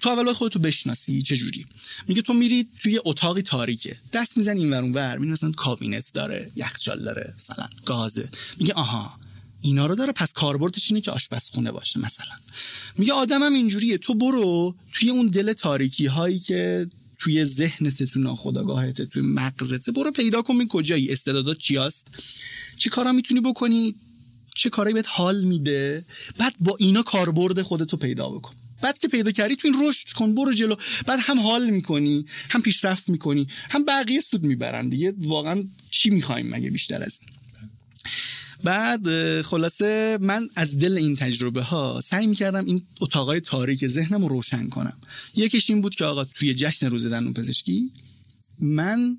[0.00, 1.66] تو اول خودتو بشناسی چه جوری
[2.08, 6.50] میگه تو میری توی اتاقی تاریکه دست می‌زنی این ور ور می مثلا کابینت داره
[6.56, 8.28] یخچال داره مثلا گازه.
[8.58, 9.18] میگه آها
[9.62, 12.34] اینا رو داره پس کاربردش اینه که آشپزخونه باشه مثلا.
[12.98, 16.86] میگه آدمم اینجوریه تو برو توی اون دل تاریکی هایی که
[17.18, 19.90] توی ذهنت تو ناخودآگاهت توی مغزت.
[19.90, 22.06] برو پیدا کن این کجایی استعدادات چی هست
[22.76, 23.94] چی کارا می‌تونی بکنی؟
[24.54, 26.04] چه کاری بهت حال میده؟
[26.38, 28.54] بعد با اینا کاربرد خودتو پیدا بکن.
[28.82, 30.76] بعد که پیدا کردی تو این رشد کن برو جلو.
[31.06, 35.14] بعد هم حال می‌کنی هم پیشرفت می‌کنی هم بقیه سود می‌برن دیگه.
[35.18, 37.20] واقعا چی می‌خوایم مگه بیشتر از
[38.64, 44.28] بعد خلاصه من از دل این تجربه ها سعی می‌کردم این اتاقای تاریک ذهنم رو
[44.28, 44.98] روشن کنم.
[45.34, 47.90] یکیش این بود که آقا توی جشن روز دندون پزشکی
[48.60, 49.18] من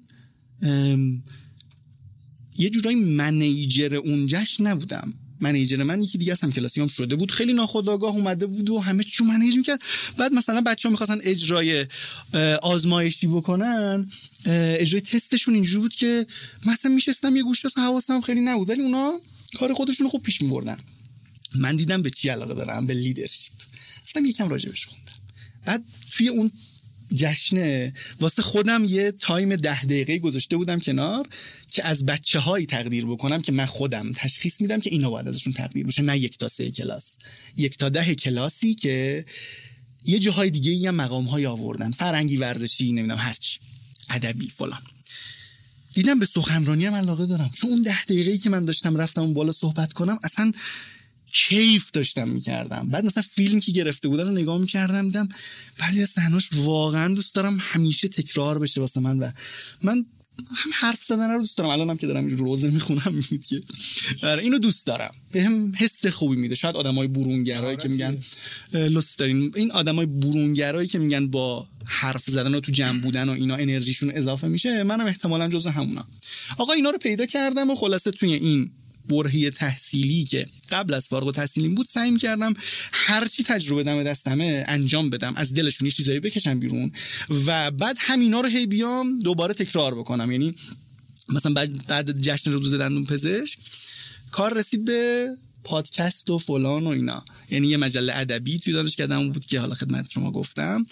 [2.57, 5.13] یه جورایی منیجر اون جشن نبودم.
[5.41, 7.31] منیجر من یکی دیگه هم کلاسیام شده بود.
[7.31, 9.81] خیلی ناخودآگاه اومده بود و همه چی منیج می‌کرد.
[10.17, 11.87] بعد مثلا بچه ها می‌خواستن اجرای
[12.61, 14.11] آزمایشی بکنن.
[14.45, 16.25] اجرای تستشون اینجوری بود که
[16.65, 18.69] مثلا میشستم یه گوشه حواسم خیلی نبود.
[18.69, 19.19] ولی اونا
[19.59, 20.77] کار خودشون خوب پیش میبردن.
[21.55, 23.51] من دیدم به چی علاقه دارم؟ به leadership
[24.05, 25.13] گفتم یکم راجبش خوندم.
[25.65, 26.51] بعد توی اون
[27.13, 27.93] جشنه.
[28.19, 31.27] واسه خودم یه time ده دقیقه گذاشته بودم کنار
[31.71, 35.53] که از بچه هایی تقدیر بکنم که من خودم تشخیص میدم که اینا باید ازشون
[35.53, 37.17] تقدیر بشه نه یک تا سه کلاس.
[37.57, 39.25] یک تا ده کلاسی که
[40.05, 41.91] یه جاهای دیگه یه مقام های آوردن.
[41.91, 43.59] فرنگی ورزشی نمی‌دونم هرچی
[44.09, 44.81] ادبی فلان.
[45.93, 47.51] دیدم به سخنرانی هم علاقه دارم.
[47.53, 50.51] چون اون ده دقیقه که من داشتم رفتم بالا صحبت کنم اصلا
[51.37, 52.89] کیف داشتم می‌کردم.
[52.89, 55.29] بعد مثلا فیلم که گرفته بودن رو نگاه می‌کردم دیدم
[55.79, 59.31] بعضی از صحناش واقعا دوست دارم همیشه تکرار بشه واسه من و
[59.81, 60.05] من
[60.55, 61.69] هم حرف زدن رو دوست دارم.
[61.69, 63.61] الانم که دارم روزه می‌خونم می‌بینید که.
[64.23, 65.11] آره اینو دوست دارم.
[65.31, 66.55] به هم حس خوبی میده.
[66.55, 68.17] شاید آدمای برونگرایی که میگن
[68.73, 69.51] لطف دارین.
[69.55, 74.11] این آدمای برونگرایی که میگن با حرف زدن و تو جمع بودن و اینا انرژیشون
[74.11, 76.07] اضافه میشه منم احتمالا جز همونم
[76.57, 78.71] آقا اینا رو پیدا کردم و خلاصه توی این
[79.09, 82.53] برهی تحصیلی که قبل از فارغ التحصیلیم بود سعی کردم
[82.91, 86.91] هرچی تجربه دم دستمه انجام بدم از دلشون یه چیزایی بکشم بیرون
[87.45, 90.31] و بعد همینا رو هی بیام دوباره تکرار بکنم.
[90.31, 90.55] یعنی
[91.29, 93.59] مثلا بعد بعد جشن روز دندون پزشک
[94.31, 95.27] کار رسید به
[95.67, 97.25] پادکست و فلان و اینا.
[97.51, 100.85] یعنی یه مجله ادبی توی دانشکدهمون بود که حالا خدمت شما گفتم.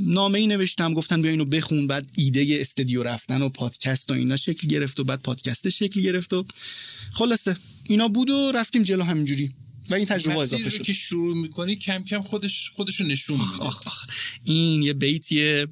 [0.00, 4.36] نامه ای نوشتم گفتن بیا اینو بخون بعد ایده استدیو رفتن و پادکست و اینا
[4.36, 6.44] شکل گرفت و بعد پادکست شکل گرفت و
[7.12, 7.56] خلاصه.
[7.84, 9.54] اینا بود و رفتیم جلو همینجوری.
[9.90, 10.82] و این تجربه اضافه شد.
[10.82, 13.52] که شروع می‌کنی کم کم خودش خودشو نشون میده.
[13.58, 14.06] آخ آخ.
[14.44, 15.66] این یه بیتیه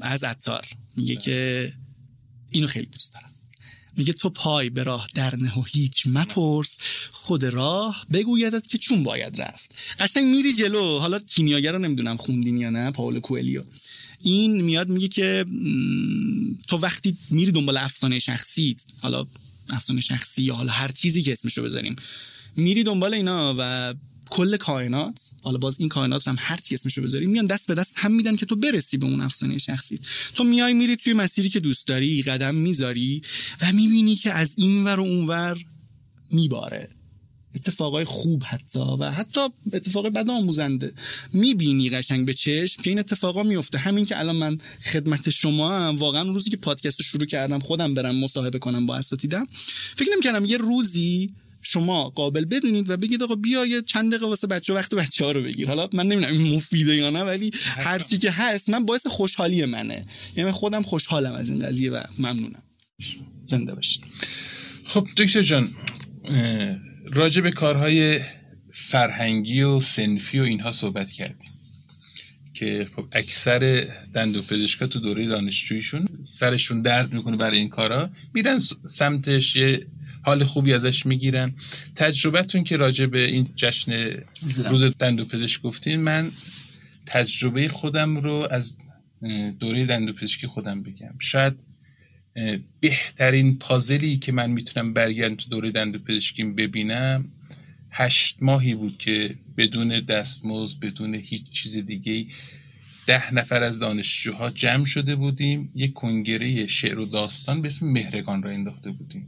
[0.00, 0.66] از عطار.
[0.96, 1.72] میگه که
[2.50, 3.30] اینو خیلی دوست دارم.
[3.96, 6.76] میگه تو پای به راه در نه و هیچ مپرس.
[7.12, 9.74] خود راه بگویدت که چون باید رفت.
[10.00, 10.98] قشنگ میری جلو.
[10.98, 13.62] حالا کیمیاگر رو نمی‌دونم خوندین یا نه پاولو کوئلیو.
[14.22, 15.44] این میاد میگه که
[16.68, 19.26] تو وقتی میری دنبال افسانه شخصی حالا
[19.70, 21.96] افسانه شخصی یا حالا هر چیزی که اسمشو بذاریم
[22.56, 23.94] میری دنبال اینا و
[24.30, 27.92] کل کائنات حالا باز این کائنات هم هر چی اسمشو بذاریم میان دست به دست
[27.96, 30.00] هم میدن که تو برسی به اون افسانه شخصی.
[30.34, 33.22] تو میای میری توی مسیری که دوست داری قدم می‌ذاری
[33.60, 35.64] و می‌بینی که از این ور و اون ور
[36.30, 36.88] میباره.
[37.54, 39.40] اتفاقای خوب حتی و حتی
[39.72, 40.92] اتفاق بد آموزنده.
[41.32, 44.58] می‌بینی قشنگ به چشم که این اتفاقا میفته همین که الان من
[44.92, 48.96] خدمت شما هم واقعا روزی که پادکست رو شروع کردم خودم برم مصاحبه کنم با
[48.96, 49.46] اساتیدم
[49.96, 54.46] فکر نمی‌کردم یه روزی شما قابل بدونید و بگید آقا بیا یه چند دقیقه واسه
[54.46, 55.68] بچه وقت بچه ها رو بگیر.
[55.68, 59.64] حالا من نمی‌دونم این مفیده یا نه ولی هر چی که هست من باعث خوشحالی
[59.64, 60.04] منه.
[60.36, 62.62] یعنی خودم خوشحالم از این قضیه و ممنونم.
[63.44, 64.04] زنده باشید.
[64.84, 65.74] خب دکتر جان
[67.12, 68.20] راجع به کارهای
[68.72, 71.50] فرهنگی و سنفی و اینها صحبت کردیم
[72.54, 78.10] که خب اکثر دندو پزشکا تو دوره دانشجوییشون سرشون درد می‌کنه برای این کارا.
[78.34, 79.86] میرن سمتش یه
[80.24, 81.52] حال خوبی ازش می‌گیرن.
[81.96, 83.92] تجربتون که راجع به این جشن
[84.68, 86.30] روز دندو پزشک گفتین من
[87.06, 88.76] تجربه خودم رو از
[89.60, 91.14] دوره دندو پزشکی خودم بگم.
[91.18, 91.54] شاید
[92.80, 97.28] بهترین پازلی که من می‌تونم برگردم تو دوره دندو پزشکیم ببینم
[97.90, 102.26] هشت ماهی بود که بدون دستمزد بدون هیچ چیز دیگه
[103.06, 105.72] ده نفر از دانشجوها جمع شده بودیم.
[105.74, 109.26] یک کنگره شعر و داستان به اسم مهرگان را انداخته بودیم.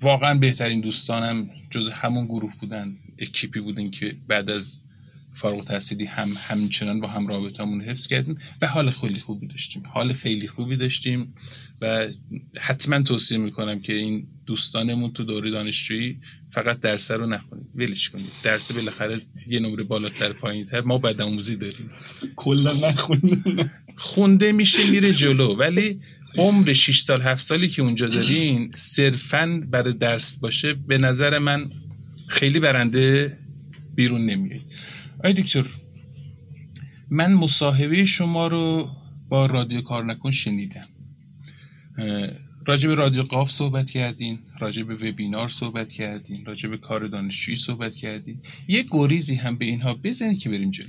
[0.00, 4.78] واقعا بهترین دوستانم جز همون گروه بودن اکیپی بودن که بعد از
[5.34, 9.82] فارغ تحصیلی هم همچنان با هم رابطمون حفظ کردیم و حال خیلی خوبی داشتیم.
[9.86, 11.34] حال خیلی خوبی داشتیم
[11.80, 12.08] و
[12.60, 17.66] حتما توصیه می‌کنم که این دوستانمون تو دوره دانشجویی فقط درس رو نخونید.
[17.74, 18.30] ولش کنید.
[18.42, 21.90] درس بالاخره یه نمره بالاتر پایین تر ما بدآموزی داریم.
[22.36, 25.54] کلا نخونده خونده میشه میره جلو.
[25.54, 26.00] ولی
[26.38, 31.70] عمر 6 سال 7 سالی که اونجا دارین صرفا برای درس باشه به نظر من
[32.26, 33.38] خیلی برنده
[33.94, 34.60] بیرون نمیاد
[35.24, 35.64] آی دکتر
[37.10, 38.90] من مصاحبه شما رو
[39.28, 40.88] با رادیو کار نکن شنیدم
[42.66, 47.56] راجع به رادیو قاف صحبت کردین راجع به وبینار صحبت کردین راجع به کار دانشجویی
[47.56, 48.42] صحبت کردین.
[48.68, 50.88] یه گریزی هم به اینها بزنید که بریم جلو.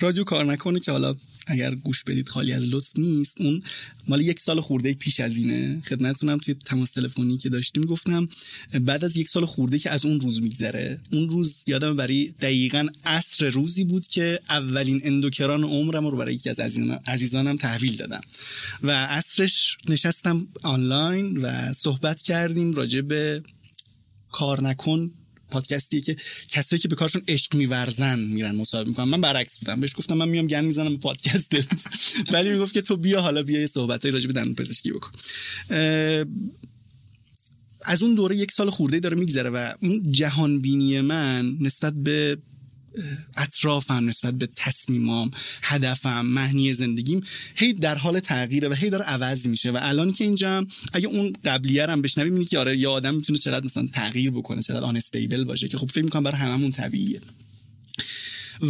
[0.00, 1.14] رادیو کار نکنه که حالا
[1.48, 3.62] اگر گوش بدید خالی از لطف نیست اون
[4.08, 5.80] مال یک سال خورده پیش از اینه.
[5.80, 8.28] خدمتتونم توی تماس تلفنی که داشتیم گفتم
[8.80, 11.00] بعد از یک سال خورده که از اون روز میگذره.
[11.12, 16.50] اون روز یادم برای دقیقا عصر روزی بود که اولین اندوکران عمرم رو برای یکی
[16.50, 16.60] از
[17.06, 18.20] عزیزانم تحویل دادم.
[18.82, 23.42] و عصرش نشستم آنلاین و صحبت کردیم راجع به
[24.32, 25.10] کار نکن
[25.50, 26.16] پادکستی که
[26.48, 29.04] کسایی که به کارشون عشق میورزن میرن مصاحبه می‌کنن.
[29.04, 29.80] من برعکس بودم.
[29.80, 31.56] بهش گفتم من میام گن می‌زنم به پادکست.
[32.32, 35.10] ولی می‌گفت که تو بیا حالا بیا یه صحبتای راجع به دندون پزشکی بکن.
[37.84, 42.38] از اون دوره یک سال خورده داره میگذره و اون جهان بینی من نسبت به
[43.36, 45.30] اطرافم نسبت به تصمیمام
[45.62, 47.20] هدفم معنی زندگیم
[47.54, 51.32] هی در حال تغییره و هی داره عوض میشه و الان که اینجا اگه اون
[51.44, 54.96] قبلیه هم بشنوی می‌بینی که آره یه آدم می‌تونه چقدر مثلا تغییر بکنه چقدر آن
[54.96, 57.20] استیبل باشه که خب فکر می‌کنم برای هممون طبیعیه.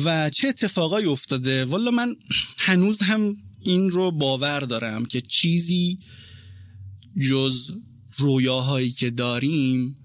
[0.04, 2.16] و چه اتفاقایی افتاده؟ والا من
[2.58, 5.98] هنوز هم این رو باور دارم که چیزی
[7.28, 7.70] جز
[8.16, 9.96] رویاهایی که داریم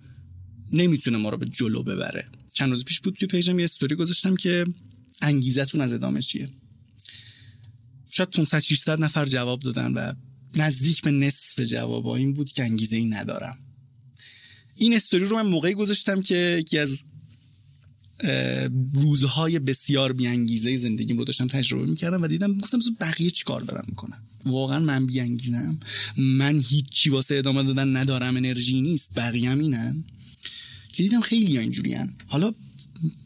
[0.73, 2.27] نمی‌تونه ما رو به جلو ببره.
[2.53, 4.65] چند روز پیش بود توی پیجم یه استوری گذاشتم که
[5.21, 6.49] انگیزتون از ادامه چیه؟
[8.09, 10.13] شاید 500 600 نفر جواب دادن و
[10.55, 13.57] نزدیک به نصف جواب این بود که انگیزه ای ندارم.
[14.75, 17.03] این استوری رو من موقعی گذاشتم که یکی از
[18.93, 23.85] روزهای بسیار بیانگیزه زندگیم رو داشتم تجربه می‌کردم و دیدم گفتم بقیه چی کار دارم
[23.87, 25.79] می‌کنم؟ واقعا من بیانگیزم
[26.17, 30.03] من هیچی واسه ادامه دادن ندارم انرژی نیست بقیه هم اینن.
[30.93, 32.53] که دیدم خیلی اینجوری حالا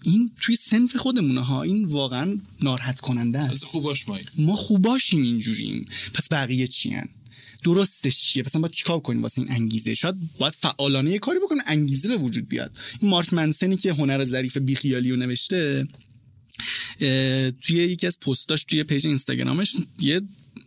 [0.03, 1.63] این توی سنف خودمونه ها.
[1.63, 3.63] این واقعا ناراحت کننده است.
[3.63, 4.05] خوباش
[4.37, 5.85] ما خوباشیم اینجوریم.
[6.13, 7.09] پس بقیه چی هن؟
[7.63, 11.63] درستش چیه؟ مثلا باید چیکار کنیم واسه این انگیزه؟ شاید باید فعالانه یه کاری بکنه
[11.67, 12.71] انگیزه به وجود بیاد.
[13.01, 15.87] این مارک منسن ی که هنر ظریف بیخیالی رو نوشته
[17.61, 20.21] توی یکی از پستاش توی page اینستاگرامش یه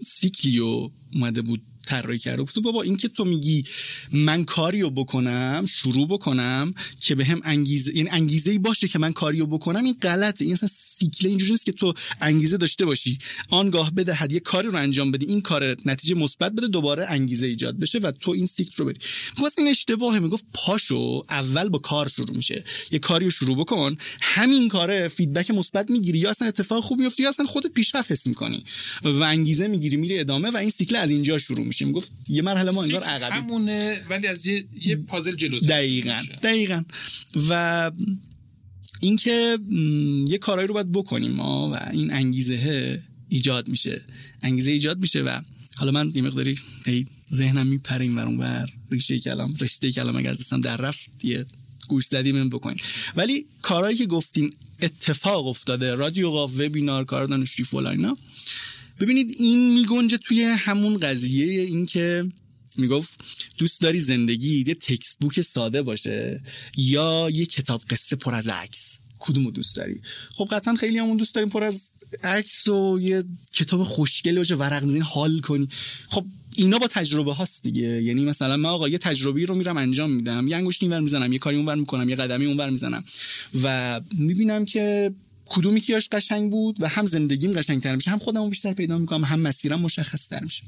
[0.06, 2.42] cycle یو اومده بود طراحی کرده.
[2.42, 3.64] گفت بابا این که تو میگی
[4.12, 9.12] من کاریو بکنم شروع بکنم که به هم انگیزه یعنی انگیزه ای باشه که من
[9.12, 10.44] کاریو بکنم این غلطه.
[10.44, 10.68] این اصلا
[11.00, 13.18] cycle اینجوری نیست که تو انگیزه داشته باشی.
[13.48, 17.78] آنگاه بدهد یه کاری رو انجام بدی این کار نتیجه مثبت بده دوباره انگیزه ایجاد
[17.78, 18.98] بشه و تو این cycle رو بری.
[19.42, 22.64] گفت این اشتباهه می‌گفت پاشو اول با کار شروع میشه.
[22.92, 27.22] یه کاری رو شروع بکن همین کاره فیدبک مثبت می‌گیری یا اصلا اتفاق خوب میفته
[27.22, 28.64] یا اصلا خودت پیشرفت حس می‌کنی.
[29.02, 31.84] و انگیزه می‌گیری میری ادامه و این سیکل از اینجا شروع میشه.
[31.84, 36.82] می‌گفت یه مرحله ما انگار عقبی همونه ولی از یه, یه پازل جلوتر دقیقاً دقیقاً.
[37.48, 37.90] و
[39.00, 39.59] اینکه
[40.29, 44.00] یه کارایی رو باید بکنیم ما و این انگیزه ایجاد میشه.
[44.42, 45.40] انگیزه ایجاد میشه و
[45.76, 46.59] حالا من یه مقداری
[47.33, 51.46] ذهنم میپره این ورون بر ریشه کلام رشته کلام اگه از دستم در رفت یه
[51.88, 52.79] گوش زدیم بکنیم
[53.16, 58.16] ولی کارهایی که گفتین اتفاق افتاده رادیو قاف وبینار کار دانشجویی فلان
[59.00, 62.24] ببینید این میگنجه توی همون قضیه این که
[62.80, 63.10] می‌گفت
[63.58, 66.40] دوست داری زندگی یه تکست بوک ساده باشه
[66.76, 70.00] یا یه کتاب قصه پر از عکس؟ کدومو دوست داری؟
[70.34, 71.90] خب قطعا خیلی همون دوست داریم پر از
[72.24, 75.68] عکس و یه کتاب خوشگلی باشه ورق می‌زنی حال کنی.
[76.08, 76.24] خب
[76.56, 78.02] اینا با تجربه هاست دیگه.
[78.02, 80.48] یعنی مثلا من آقا یه تجربی رو میرم انجام میدم.
[80.48, 83.04] یه انگشت اینور می‌زنم یه کاری اونور می‌کنم یه قدمی اونور می‌زنم
[83.62, 85.14] و می‌بینم که
[85.46, 89.40] کدومی کیاش قشنگ بود و هم زندگیم قشنگتر میشه هم خودمو بیشتر پیدا می‌کنم هم
[89.40, 90.62] مسیرم مشخص تر میشه.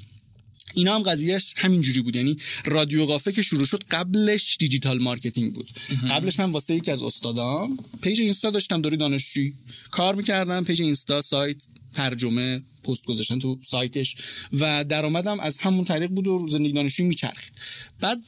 [0.75, 2.17] اینا هم قضیهش همینجوری بود.
[2.17, 5.71] یعنی رادیو قافه که شروع شد قبلش digital marketing بود.
[6.11, 9.55] قبلش من واسه یکی از استادام page اینستا داشتم دوره دانشجویی.
[9.91, 11.57] کار می‌کردم page اینستا سایت
[11.95, 14.17] ترجمه پست گذاشتن تو سایتش.
[14.53, 17.53] و درآمدم از همون طریق بود و زندگی دانشجویی میچرخید.
[18.01, 18.19] بعد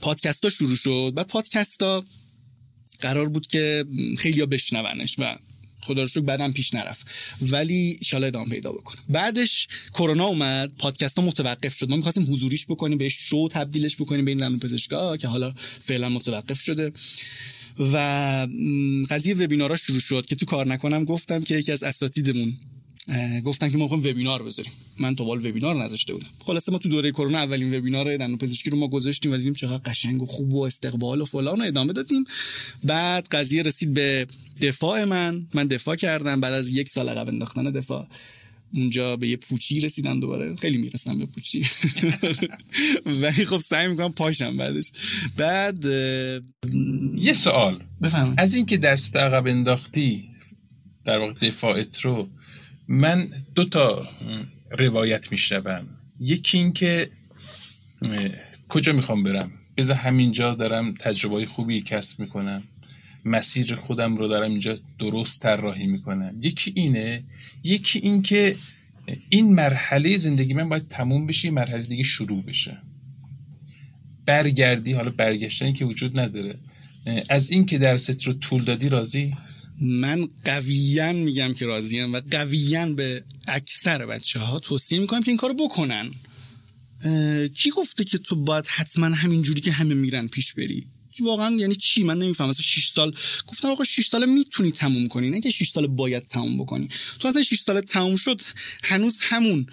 [0.00, 1.12] پادکست ها شروع شد.
[1.16, 2.04] بعد پادکست ها
[3.00, 3.84] قرار بود که
[4.18, 5.38] خیلی ها بشنونش و
[5.88, 7.06] خدا رو بدم پیش نرفت.
[7.42, 9.00] ولی ان ادامه پیدا بکنه.
[9.08, 11.90] بعدش کرونا اومد پادکست ها متوقف شد.
[11.90, 16.60] ما می‌خواستیم حضوریش بکنیم به شو تبدیلش بکنیم بین دندون پزشکا که حالا فعلا متوقف
[16.60, 16.92] شده.
[17.78, 17.96] و
[19.10, 22.56] قضیه وبینارها شروع شد که تو کار نکنم گفتم که یکی از اساتیدمون
[23.44, 24.72] گفتن که ما می‌خوایم وبینار بذاریم.
[24.98, 26.26] من تو بال وبینار نذاشته بودم.
[26.38, 29.82] خلاصه ما تو دوره کرونا اولین وبینار دندون پزشکی رو ما گذاشتیم و دیدیم چقدر
[29.90, 32.24] قشنگ و خوب و استقبال و فلان و ادامه دادیم.
[32.84, 34.26] بعد قضیه رسید به
[34.60, 35.46] دفاع من.
[35.54, 36.40] من دفاع کردم.
[36.40, 38.06] بعد از یک سال عقب انداختن دفاع
[38.74, 40.56] اونجا به یه پوچی رسیدن دوباره.
[40.56, 41.66] خیلی می‌رسم به پوچی.
[43.22, 44.90] ولی خب سعی می‌کنم پاشم بعدش.
[45.36, 45.84] بعد
[47.18, 47.82] یه سوال.
[48.02, 50.28] بفهم از اینکه درس عقب انداختی
[51.04, 52.28] در واقع دفاعت رو
[52.88, 54.08] من دو تا
[54.70, 55.86] روایت میشنوم.
[56.20, 57.10] یکی این که
[58.68, 62.62] کجا می‌خوام برم؟ بذار همینجا دارم تجربه خوبی کسب می‌کنم.
[63.24, 66.34] مسیر خودم رو دارم اینجا درست طراحی می‌کنم.
[66.42, 67.24] یکی اینه
[67.64, 68.56] یکی این که
[69.28, 72.78] این مرحله زندگی من باید تموم بشه مرحله دیگه شروع بشه.
[74.26, 76.58] برگردی حالا برگشتن که وجود نداره.
[77.28, 79.36] از این که درست رو طول دادی راضی؟
[79.80, 85.36] من قویا میگم که راضیم و قویا به اکثر بچه ها توصیه می‌کنم که این
[85.36, 86.10] کارو بکنن.
[87.54, 90.86] کی گفته که تو باید حتما همین جوری که همه میرن پیش بری؟
[91.20, 92.50] واقعا یعنی چی؟ من نمی‌فهمم.
[92.50, 93.14] مثلا 6 سال
[93.46, 96.88] گفتم آقا 6 سال می‌تونی تموم کنی نه که 6 سال باید تموم بکنی.
[97.18, 98.42] تو اصلا 6 سال تموم شد
[98.82, 99.66] هنوز همون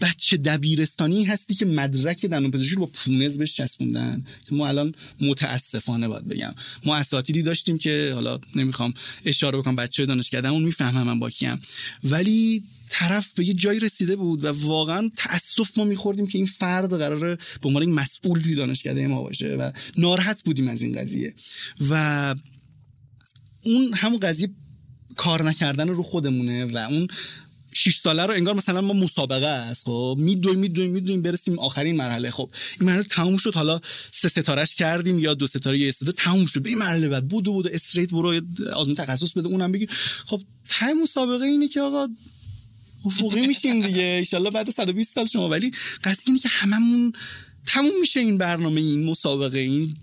[0.00, 4.24] بچه دبیرستانی هستی که مدرک دندون پزشکی رو با پونز بهش چسبوندن.
[4.48, 6.54] که ما الان متاسفانه باید بگم.
[6.84, 11.60] ما اساتیدی داشتیم که حالا نمی‌خوام اشاره بکنم بچه دانشکدهمون می‌فهمم من با کیم.
[12.04, 16.98] ولی طرف به یه جایی رسیده بود و واقعا تاسف ما میخوردیم که این فرد
[16.98, 21.34] قراره به عنوان مسئول توی دانشکده ما باشه و ناراحت بودیم از این قضیه.
[21.90, 22.34] و
[23.62, 24.50] اون همون قضیه
[25.16, 27.08] کار نکردن رو خودمونه و اون
[27.74, 32.30] 6 ساله رو انگار مثلا ما مسابقه است خب؟ میدویم میدویم میدویم برسیم آخرین مرحله.
[32.30, 33.54] خب این مرحله تموم شد.
[33.54, 33.80] حالا
[34.12, 36.66] سه ستارهش کردیم یا دو ستاره یا ستاره تموم شد.
[36.66, 37.28] این مرحله بعد.
[37.28, 38.40] بودو بودو استریت برو
[38.72, 39.90] آزمون تخصص بده اونم بگیر.
[40.26, 42.08] خب تای مسابقه اینه که آقا
[43.06, 44.02] افقی میشیم دیگه.
[44.02, 45.48] ایشالله بعد 120 سال شما.
[45.48, 45.70] ولی
[46.04, 47.12] قضیه اینه که هممون
[47.66, 49.94] تموم میشه این برنامه این مسابقه این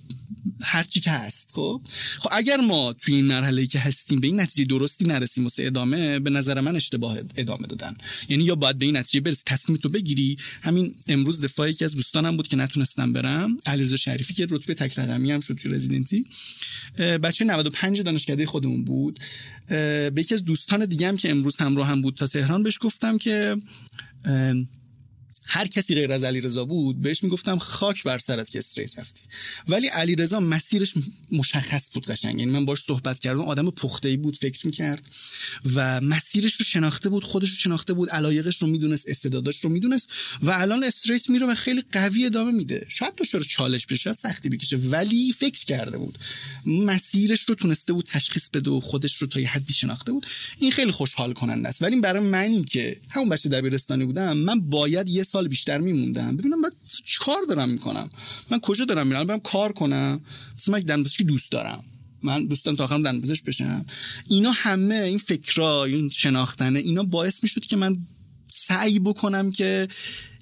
[0.61, 1.81] هرچی که هست خب؟
[2.19, 6.19] خب اگر ما توی این مرحله که هستیم به این نتیجه درستی نرسیم واسه ادامه
[6.19, 7.95] به نظر من اشتباه ادامه دادن.
[8.29, 10.37] یعنی یا باید به این نتیجه برسی تصمیم تو بگیری.
[10.61, 14.99] همین امروز دفاعی که از دوستانم بود که نتونستم برم علیرضا شریفی که رتبه تک
[14.99, 16.25] رقمی هم شد توی رزیدنتی.
[16.97, 19.19] بچه 95 دانشکده خودمون بود.
[19.67, 23.17] به یکی از دوستان دیگه هم که امروز همراه هم بود تا تهران بهش گفتم
[23.17, 23.57] که
[25.47, 29.21] هر کسی غیر از علیرضا بود بهش می‌گفتم خاک بر سرت که استریت رفتی.
[29.67, 30.93] ولی علیرضا مسیرش
[31.31, 32.39] مشخص بود قشنگ.
[32.39, 35.09] یعنی من باش صحبت کردم آدم پخته بود فکر می‌کرد.
[35.75, 40.09] و مسیرش رو شناخته بود خودش رو شناخته بود علایقش رو می‌دونست استعداداش رو می‌دونست
[40.41, 42.85] و الان استریت میره و خیلی قوی ادامه میده.
[42.89, 46.17] شاید دچار چالش بشه شاید سختی بکشه ولی فکر کرده بود.
[46.65, 50.25] مسیرش رو تونسته بود تشخیص بده و خودش رو تا یه حدی شناخته بود.
[50.59, 51.81] این خیلی خوشحال کننده است.
[51.81, 56.37] ولی برای منی که همون بچه دبیرستانی بودم من باید یه بیشتر میموندم.
[56.37, 56.73] ببینم بعد
[57.05, 58.09] چی کار دارم می‌کنم؟
[58.49, 60.21] من کجا دارم میرم؟ برم کار کنم.
[60.57, 61.83] مثلا من دندپزشکی دوست دارم.
[62.23, 63.85] من دوستم تا آخرم دندپزشک بشم.
[64.29, 67.97] اینا همه این فکرا این شناختنه اینا باعث می‌شد که من
[68.49, 69.87] سعی بکنم که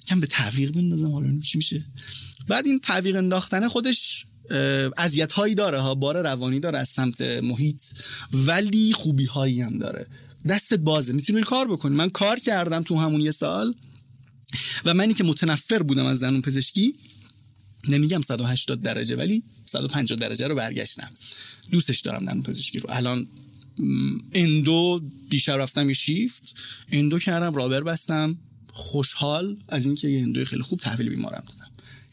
[0.06, 1.10] کم به تعویق بندازم.
[1.10, 1.84] حالا چی میشه.
[2.48, 4.26] بعد این تعویق انداختنه خودش
[4.96, 5.80] اذیت هایی داره.
[5.80, 7.82] ها بار روانی داره از سمت محیط.
[8.32, 10.06] ولی خوبی هایی هم داره.
[10.48, 11.12] دستت بازه.
[11.12, 11.96] می‌تونی کار بکنی.
[11.96, 13.74] من کار کردم تو همون یه سال.
[14.84, 16.94] و منی که متنفر بودم از زنون پزشکی
[17.88, 21.10] نمیگم 180 درجه ولی 150 درجه رو برگشتم.
[21.70, 22.90] دوستش دارم زنون پزشکی رو.
[22.92, 23.26] الان
[24.32, 26.54] اندو بیشتر رفتم یه شیفت
[26.92, 28.38] اندو کردم رابر بستم.
[28.72, 31.44] خوشحال از اینکه یه اندوی خیلی خوب تحویل بیمارم.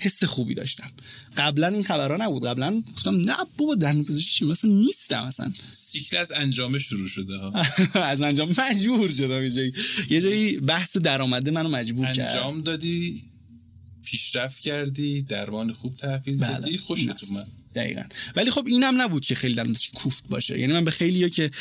[0.03, 0.91] حس خوبی داشتم.
[1.37, 2.45] قبلا این خبرها نبود.
[2.45, 5.51] قبلا گفتم نه بابا دندون پزشکی مثلا نیستم اصلا.
[5.73, 7.53] سیکل از انجام شروع شده ها.
[8.13, 9.73] از انجام مجبور شدم یه جایی.
[10.09, 12.19] یه جایی بحث درآمده منو مجبور کرد.
[12.19, 13.32] انجام دادی؟
[14.13, 16.59] پیشرفت کردی درمان خوب تحویل بله.
[16.59, 17.47] دادی خوشت اومد.
[17.75, 18.01] دقیقا.
[18.35, 20.59] ولی خب اینم نبود که خیلی دندونش کوفت باشه.
[20.59, 21.51] یعنی من به خیلی که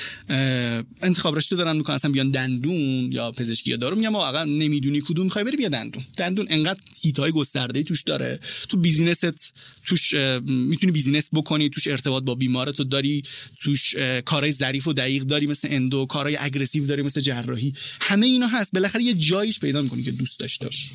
[1.03, 5.25] انتخاب رشته دارن می‌کنن اصلا بیان دندون یا پزشکی یا دارو میگم واقعا نمی‌دونی کدوم
[5.25, 6.05] می‌خوای بری بیا دندون.
[6.17, 8.41] دندون انقدر هیتای گسترده توش داره.
[8.69, 9.53] تو business ت
[9.87, 13.23] توش می‌تونی business بکنی توش ارتباط با بیمارت تو داری
[13.61, 17.75] توش کارهای ظریف و دقیق داری مثل endo کارهای aggressive داری مثل جراحی.
[18.01, 18.73] همه اینا هست.
[18.73, 20.91] بالاخره یه جایش پیدا می‌کنی که دوست داشته باشی.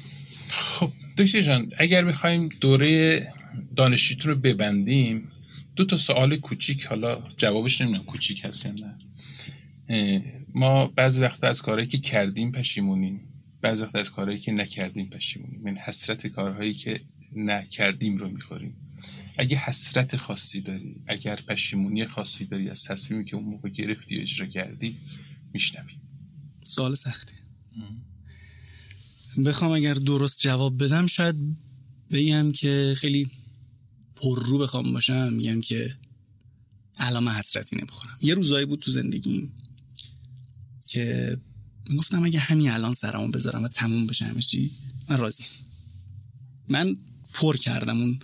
[0.50, 3.22] خب دکتر جان اگر بخوایم دوره
[3.76, 5.28] دانشجوتون رو ببندیم
[5.76, 8.96] دو تا سوال کوچیک حالا جوابش نمی‌دونم کوچیک هست یا نه.
[10.54, 13.22] ما بعضی وقت از کارهایی که کردیم پشیمونیم
[13.62, 15.68] بعضی وقت از کارهایی که نکردیم پشیمونیم.
[15.68, 17.02] این حسرت کارهایی که
[17.36, 18.76] نکردیم رو می‌خوریم.
[19.38, 24.22] اگه حسرت خاصی داری اگر پشیمونی خاصی داری از تصمیمی که اون موقع گرفتی و
[24.22, 24.98] اجرا کردی
[25.54, 25.94] میشنوی
[26.66, 27.34] سوال سختی
[29.46, 31.36] بخوام اگر درست جواب بدم شاید
[32.12, 33.30] بگم که خیلی
[34.16, 35.98] پر رو بخوام باشم میگم که
[36.98, 38.18] علامه حسرتی نمی‌خورم.
[38.22, 39.52] یه روزایی بود تو زندگیم
[40.88, 41.38] که
[41.90, 44.72] می‌گفتم اگه همین الان سرمو بذارم و تموم بشه همه چی؟
[45.10, 45.44] من راضی.
[46.70, 46.98] من
[47.34, 48.20] پر کردم اون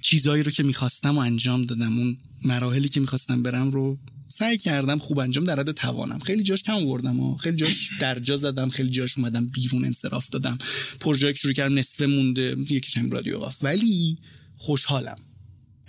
[0.00, 3.98] چیزایی رو که می‌خواستم و انجام دادم اون مراحلی که می‌خواستم برم رو
[4.28, 6.18] سعی کردم خوب انجام در حد توانم.
[6.18, 10.58] خیلی جاش کم آوردم و خیلی جاش درجا زدم خیلی جاش اومدم بیرون انصراف دادم.
[11.00, 13.56] پروژه شروع کردم نصفه مونده یکیش هم رادیو قاف.
[13.62, 14.18] ولی
[14.56, 15.16] خوشحالم.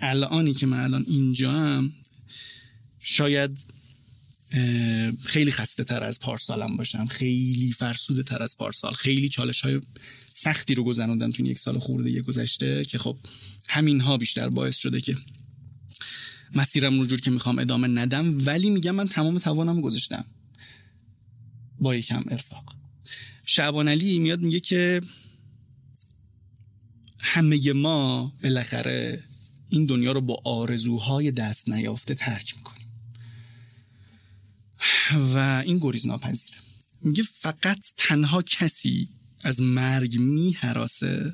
[0.02, 1.94] الانی که من الان اینجا هم
[3.00, 3.66] شاید
[5.24, 7.06] خیلی خسته تر از پارسالم باشم.
[7.06, 8.92] خیلی فرسوده تر از پارسال.
[8.92, 9.82] خیلی چالش های
[10.34, 13.18] سختی رو گذروندم تو یک سال خورده یه گذشته که خب
[13.68, 15.18] همین ها بیشتر باعث شده که
[16.56, 20.26] مسیرم رو جور که می‌خوام ادامه ندم ولی میگم من تمام توانم گذاشتم.
[21.80, 22.76] با یکم ارفاق.
[23.46, 25.02] شعبان علی میاد میگه که
[27.20, 29.24] همه ما بالاخره
[29.70, 32.88] این دنیا رو با آرزوهای دست نیافته ترک می‌کنیم.
[35.34, 36.58] و این گریز ناپذیره.
[37.02, 39.10] میگه فقط تنها کسی
[39.44, 41.34] از مرگ میهراسه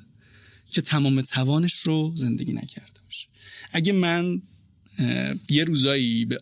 [0.70, 3.28] که تمام توانش رو زندگی نکرده باشه.
[3.72, 4.42] اگه من
[5.50, 6.38] یه روزایی به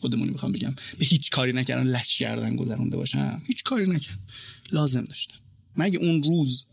[0.00, 0.74] خودمونی می‌خوام بگم.
[0.98, 4.20] به هیچ کاری نکردن لش کردن گذرونده باشم هیچ کاری نکردم
[4.72, 5.36] لازم داشتم
[5.76, 6.66] مگه اون روز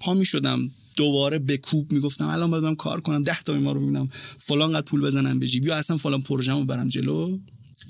[0.00, 4.08] پا می‌شدم دوباره به کوب می‌گفتم الان باید کار کنم ده تا ما رو ببینم
[4.38, 7.38] فلان قد پول بزنم به جیب یا اصلا فلان پروژه‌مو برم جلو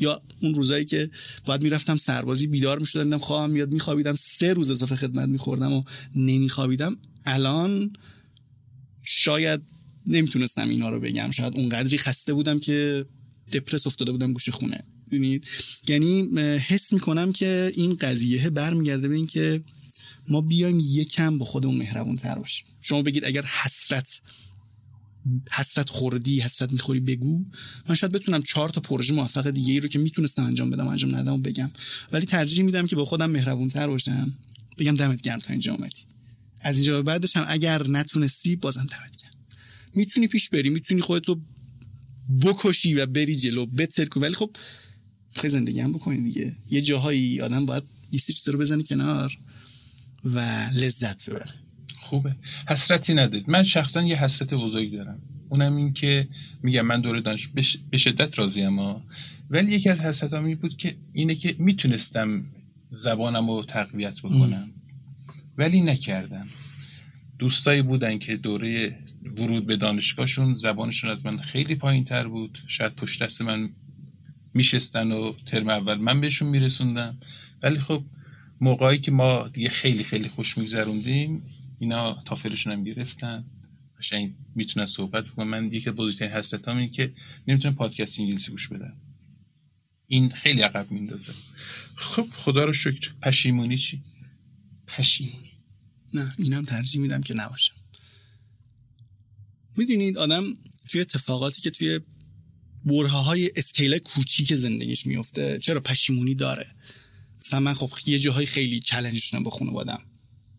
[0.01, 1.11] یا اون روزایی که
[1.47, 5.83] باید می‌رفتم سربازی بیدار می‌شدم دیدم خواهم میاد میخوابیدم سه روز اضافه خدمت میخوردم و
[6.17, 6.97] نمیخوابیدم.
[7.27, 7.93] الان
[9.03, 9.61] شاید
[10.09, 11.31] نمی‌تونستم اینا رو بگم.
[11.31, 13.07] شاید اونقدری خسته بودم که
[13.53, 14.85] دپرس افتاده بودم گوش خونه.
[15.89, 19.65] یعنی حس می‌کنم که این قضیه برمیگرده به این که
[20.29, 22.67] ما بیایم یکم با خودمون مهربون تر باشیم.
[22.83, 24.21] شما بگید اگر حسرت
[25.53, 27.45] حسرت خوردی حسرت می‌خوری بگو.
[27.89, 31.17] من شاید بتونم چهار تا پروژه موفق دیگه ای رو که می‌تونستم انجام بدم انجام
[31.17, 31.71] ندم و بگم.
[32.13, 34.35] ولی ترجیح میدم که با خودم مهربون تر باشم.
[34.79, 36.01] بگم دمت گرم تا اینجا اومدی.
[36.61, 39.18] از اینجا به بعدش هم اگر نتونستی بازم دمت
[39.99, 41.41] می‌تونی پیش بری می‌تونی خودتو
[42.43, 44.51] بکشی و بری جلو بتر ولی خب
[45.37, 46.57] خیلی زندگی هم بکنی دیگه.
[46.71, 47.83] یه جاهایی آدم باید
[48.13, 49.39] یه چیز رو بزنی کنار
[50.25, 50.39] و
[50.75, 51.55] لذت ببره.
[51.97, 52.37] خوبه.
[52.69, 53.51] حسرتی ندید.
[53.51, 55.19] من شخصا یه حسرت بزرگ دارم.
[55.49, 56.29] اونم این که
[56.63, 57.49] میگم من دوره دانش
[57.91, 59.03] به شدت راضیم ها.
[59.51, 62.45] ولی یکی از حسرتام این بود که اینه که می‌تونستم
[62.91, 64.71] زبانم رو تقویت بکنم.
[65.59, 66.49] ولی نکردم.
[67.39, 68.99] دوستایی بودن که دوره
[69.37, 72.59] ورود به دانشگاهشون زبانشون از من خیلی پایین تر بود.
[72.67, 73.71] شاید پشت دست من
[74.55, 77.19] میشستن و ترم اول من بهشون میرسوندم.
[77.63, 78.05] ولی خب
[78.61, 81.43] موقعی که ما دیگه خیلی خیلی خوش میگذروندیم
[81.79, 83.45] اینا تافلشون هم گرفتن.
[83.99, 85.47] قشنگ می‌تونن صحبت بکنن.
[85.47, 87.13] من یکی بزرگترین حسرتام اینه که
[87.49, 88.97] نمی‌تونم پادکست انگلیسی گوش بدم
[90.07, 91.33] این خیلی عقب میندازه
[91.97, 93.13] خب خدا رو شکر.
[93.23, 94.03] پشیمونی چی؟
[94.87, 95.51] پشیمونی.
[96.15, 97.75] نه اینم ترجیح میدم که نباشم.
[99.79, 100.45] می‌دونید آدم
[100.89, 102.01] توی اتفاقاتی که توی
[102.85, 106.67] بره های اسکیل کوچیک زندگیش میفته چرا پشیمونی داره؟
[107.41, 110.01] مثلا من خب یه جاهای خیلی چلنج شدم با خانوادم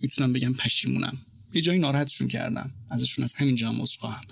[0.02, 1.18] می‌تونم بگم پشیمونم.
[1.54, 2.74] یه جایی ناراحتشون کردم.
[2.90, 4.24] ازشون از همین جا خواهم.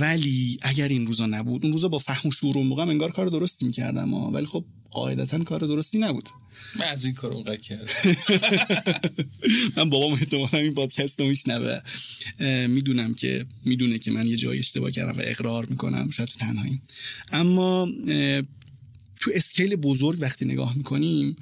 [0.00, 3.26] ولی اگر این روزا نبود اون روزا با فهم و شعور اون موقع انگار کار
[3.26, 4.64] درستی می‌کردم ولی خب
[4.94, 6.28] قاعدتا کار درستی نبود.
[6.76, 7.86] من از این کار اونقدر کردم.
[9.76, 11.80] من بابام احتمالا این پادکست رو میشنوه.
[12.66, 16.10] می‌دونم که می‌دونه که من یه جایی اشتباه کردم و اقرار می‌کنم.
[16.10, 16.80] شاید تو تنهایی
[17.32, 17.88] اما
[19.20, 21.36] تو اسکیل بزرگ وقتی نگاه می‌کنیم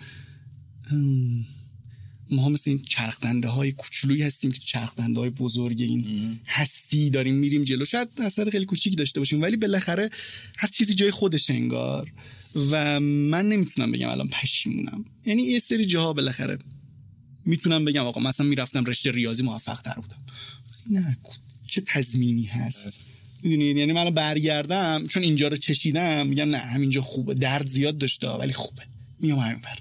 [2.30, 7.64] ما مثل این چرخدنده های کوچولویی هستیم که چرخدنده های بزرگ این هستی داریم میریم
[7.64, 7.84] جلو.
[7.84, 10.10] شاید اثر خیلی کوچیکی داشته باشیم ولی بالاخره
[10.56, 12.12] هر چیزی جای خودش انگار.
[12.70, 15.04] و من نمی‌تونم بگم الان پشیمونم.
[15.26, 16.58] یعنی یه سری جاها بالاخره
[17.46, 20.24] می‌تونم بگم آقا مثلا می‌رفتم رشته ریاضی موفق تر بودم
[20.90, 21.18] نه
[21.66, 22.88] چه تضمینی هست؟
[23.42, 27.34] می‌دونید یعنی من برگردم چون اینجا رو چشیدم میگم نه همینجا خوبه.
[27.34, 28.82] درد زیاد داشته ولی خوبه.
[29.22, 29.78] میام همین بر.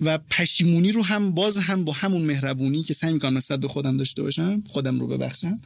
[0.00, 3.96] و پشیمونی رو هم باز هم با همون مهربونی که سعی می‌کنم نسبت به خودم
[3.96, 5.60] داشته باشم خودم رو ببخشم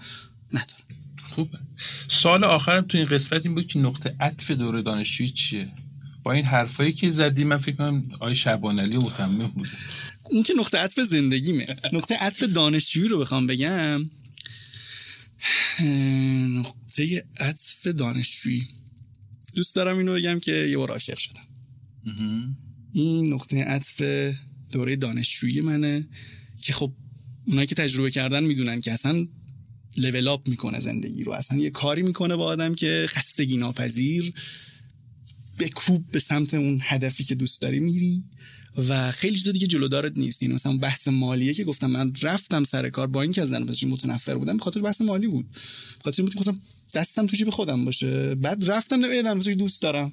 [0.52, 0.82] ندارم.
[1.34, 1.58] خوبه.
[2.08, 5.72] سال آخرم تو این قسمت این بود که نقطه عطف دور دانشجویی چیه؟
[6.22, 9.68] با این حرفایی که زدی من فکر کنم آی شعبان علی متمم بود
[10.24, 11.76] اون که نقطه عطف زندگیمه.
[11.92, 14.10] نقطه عطف دانشجویی رو بخوام بگم.
[16.58, 18.68] نقطه عطف دانشجویی.
[19.54, 21.46] دوست دارم اینو بگم که یه بار عاشق شدم.
[23.02, 24.02] این نقطه عطف
[24.72, 26.08] دوره دانشجویی منه
[26.60, 26.92] که خب
[27.46, 29.26] اونایی که تجربه کردن می‌دونن که اصلا
[29.96, 31.32] لول اپ می‌کنه زندگی رو.
[31.32, 34.32] اصلا یه کاری می‌کنه با آدم که خستگی ناپذیر
[35.58, 38.24] بکوب به سمت اون هدفی که دوست داری میری
[38.88, 40.42] و خیلی چیز دیگه جلودارت نیست.
[40.42, 43.66] این یعنی مثلا بحث مالیه که گفتم من رفتم سر کار با اینکه از نرم
[43.86, 45.50] متنفر بودم به خاطر بحث مالی بود.
[45.50, 46.52] به خاطر اینکه
[46.94, 48.34] دستم تو جیب خودم باشه.
[48.34, 50.12] بعد رفتم نمی‌دونم دوست دارم.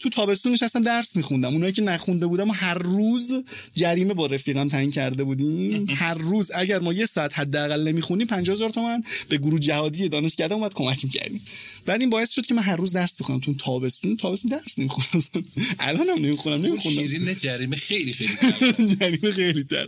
[0.00, 1.52] تو تابستون نشستم درس میخوندم.
[1.52, 3.32] اونایی که نخونده بودم و هر روز
[3.76, 5.86] جریمه با رفیقم تعیین کرده بودیم.
[5.90, 10.74] هر روز اگر ما یه ساعت حداقل نمی‌خونیم 50000 تومان به گروه جهادی دانشکده اومد
[10.74, 11.40] کمک می‌کردیم.
[11.86, 13.40] بعد این باعث شد که من هر روز درس بخونم.
[13.40, 15.24] تو تابستون تابستون درس نمی‌خونم.
[15.78, 18.32] الان هم نمی‌خونم نمی‌خونم شیرین جریمه خیلی خیلی
[19.00, 19.86] جریمه خیلی تر.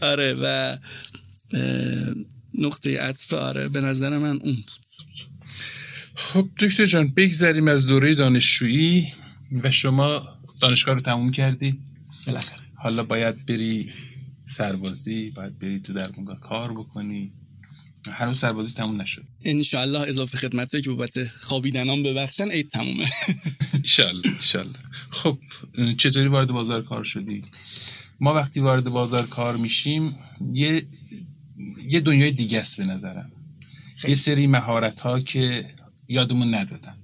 [0.00, 0.76] آره و
[2.54, 4.70] نقطه عطف آره به نظر من اون بود.
[6.14, 9.12] خب دکتر جان بگذریم از دوره دانشجویی.
[9.52, 10.22] و شما
[10.60, 11.78] دانشگاه رو تموم کردی؟
[12.26, 12.62] بالاخره.
[12.74, 13.92] حالا باید بری
[14.44, 17.32] سربازی باید بری تو درمونگاه کار بکنی.
[18.12, 19.24] هنوز سربازی تموم نشد.
[19.44, 23.06] انشالله اضافه خدمت که بابت خوابیدنام ببخشن عید تمومه.
[23.74, 24.78] انشالله انشالله
[25.10, 25.38] خب
[25.98, 27.40] چطوری وارد بازار کار شدی؟
[28.20, 30.16] ما وقتی وارد بازار کار میشیم
[30.52, 30.86] یه
[31.88, 33.32] یه دنیای دیگه است به نظرم.
[34.08, 35.70] یه سری مهارت ها که
[36.08, 36.95] یادمون ندادن.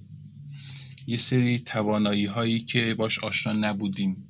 [1.07, 4.29] یه سری توانایی هایی که باش آشنا نبودیم.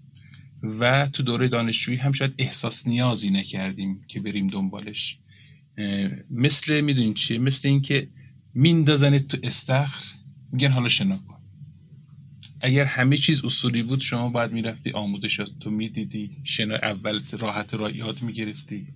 [0.80, 5.18] و تو دوره دانشجویی هم شاید احساس نیازی نکردیم که بریم دنبالش.
[6.30, 8.08] مثل می‌دونین چیه؟ مثل اینکه
[8.54, 10.04] میندازن تو استخر
[10.52, 11.38] میگن حالا شنا کن.
[12.62, 17.90] اگر همه چیز اصولی بود شما باید می‌رفتی آموزشات تو می‌دیدی شنا اول راحت را
[17.90, 18.88] یاد می‌گرفتی.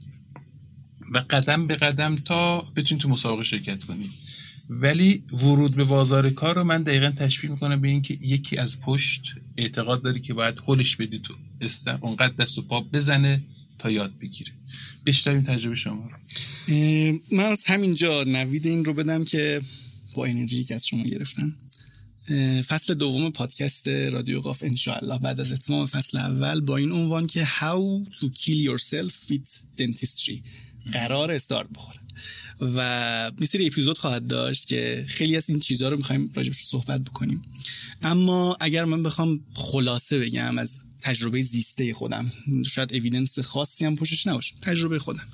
[1.14, 4.10] و قدم به قدم تا بتونی تو مسابقه شرکت کنی.
[4.70, 9.36] ولی ورود به بازار کار رو من دقیقا تشبیه می‌کنم به اینکه یکی از پشت
[9.58, 13.42] اعتقاد داری که باید هلش بدی تو استن اونقدر دست و پا بزنه
[13.80, 14.52] تا یاد بگیره.
[15.06, 16.18] این تجربه شما رو.
[17.32, 19.62] من از همینجا نوید این رو بدم که
[20.16, 21.54] با انرژی که از شما گرفتم.
[22.68, 27.46] فصل دوم پادکست رادیو قاف انشاءالله بعد از اتمام فصل اول با این عنوان که
[27.46, 30.42] How to kill yourself with dentistry.
[30.94, 32.00] قرار استارت بخوره.
[32.62, 37.42] و میسری اپیزود خواهد داشت که خیلی از این چیزها رو می‌خوایم راجبش صحبت بکنیم.
[38.04, 42.32] اما اگر من بخوام خلاصه بگم از تجربه زیسته خودم
[42.70, 44.56] شاید اویدنس خاصی هم پشتش نباشه.
[44.62, 45.28] تجربه خودم.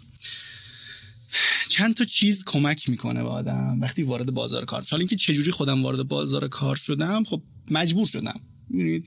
[1.69, 5.83] چند تا چیز کمک می‌کنه به آدم وقتی وارد بازار کار حالا اینکه چجوری خودم
[5.83, 7.41] وارد بازار کار شدم خب
[7.71, 8.39] مجبور شدم.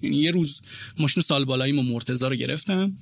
[0.03, 0.61] یعنی یه روز
[0.99, 2.99] ماشین سال بالاییم و مرتزا رو گرفتم.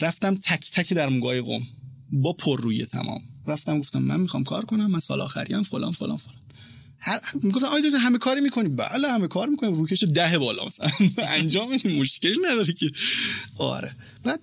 [0.00, 1.66] رفتم تک تک در مگاه قوم.
[2.12, 3.20] با پر روی تمام.
[3.46, 6.34] رفتم گفتم من می‌خوام کار کنم من سال آخریم فلان فلان فلان.
[6.98, 9.72] هر می‌گفتن آیا همه کاری می‌کنی؟ بله همه کار می‌کنیم.
[9.72, 10.90] روکش ده بالا مثلا.
[11.38, 12.00] انجام میدیم.
[12.00, 12.90] مشکلی نداره که.
[13.58, 13.96] آره.
[14.24, 14.40] بعد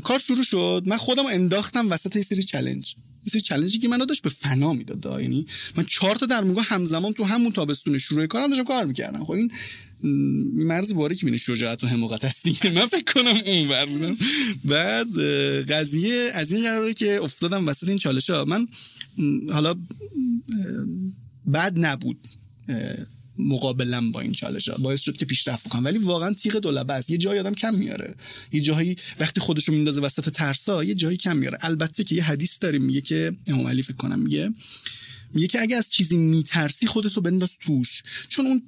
[0.00, 0.82] کار شروع شد.
[0.86, 2.94] من خودم انداختم وسط یه سری چلنج
[3.24, 5.20] یه سری چلنجی که منو داشت به فنا می‌داد.
[5.20, 5.46] یعنی
[5.76, 9.24] من چهار تا در موقع همزمان تو همون تابستون شروع کارم داشتم کار می‌کردم.
[9.24, 9.52] خب این
[10.02, 12.70] مرز باره که بینه شجاعت و حماقت هست دیگه.
[12.70, 14.16] من فکر کنم اون بر بودم.
[14.64, 15.20] بعد
[15.70, 18.44] قضیه از این قراره که افتادم وسط این چالش ها.
[18.44, 18.68] من
[19.52, 19.74] حالا
[21.46, 22.26] بعد نبود
[23.38, 24.76] مقابلم با این چالش ها.
[24.76, 25.84] باعث شد که پیشرفت بکنم.
[25.84, 27.10] ولی واقعا تیغ دولبه است.
[27.10, 28.14] یه جایی آدم کم میاره.
[28.52, 31.58] یه جایی وقتی خودشو میندازه وسط ترسا یه جایی کم میاره.
[31.60, 34.54] البته که یه حدیث داریم میگه که امام علی فکر کنم میگه
[35.34, 38.02] میگه که اگه از چیزی میترسی خودتو بنداز توش.
[38.28, 38.62] چون اون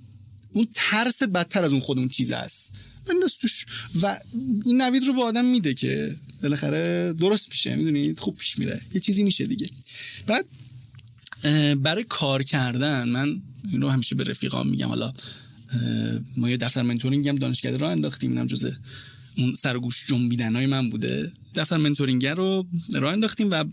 [0.53, 2.73] اون ترس بدتر از اون خود اون چیز است
[3.41, 3.67] توش
[4.03, 4.21] و
[4.65, 8.81] این نوید رو به آدم میده که بالاخره درست میشه می‌دونید؟ خوب پیش میره.
[8.95, 9.71] یه چیزی میشه دیگه.
[10.27, 10.47] بعد
[11.83, 13.43] برای کار کردن من
[13.73, 14.89] این رو همیشه به رفیقام میگم.
[14.89, 15.13] حالا
[16.37, 18.31] ما یه دفتر mentoring هم دانشکده راه انداختیم.
[18.31, 18.71] اینم جزء
[19.37, 21.33] اون سرگوش جنبیدن های من بوده.
[21.55, 23.65] دفتر mentoring رو راه انداختیم و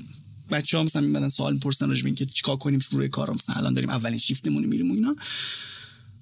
[0.51, 3.89] بچه ها مثلا میمدن سوال می‌پرسن راجب اینکه چیکار کنیم شروع کار مثلا الان داریم
[3.89, 5.15] اولین شیفتمون میریم و اینا.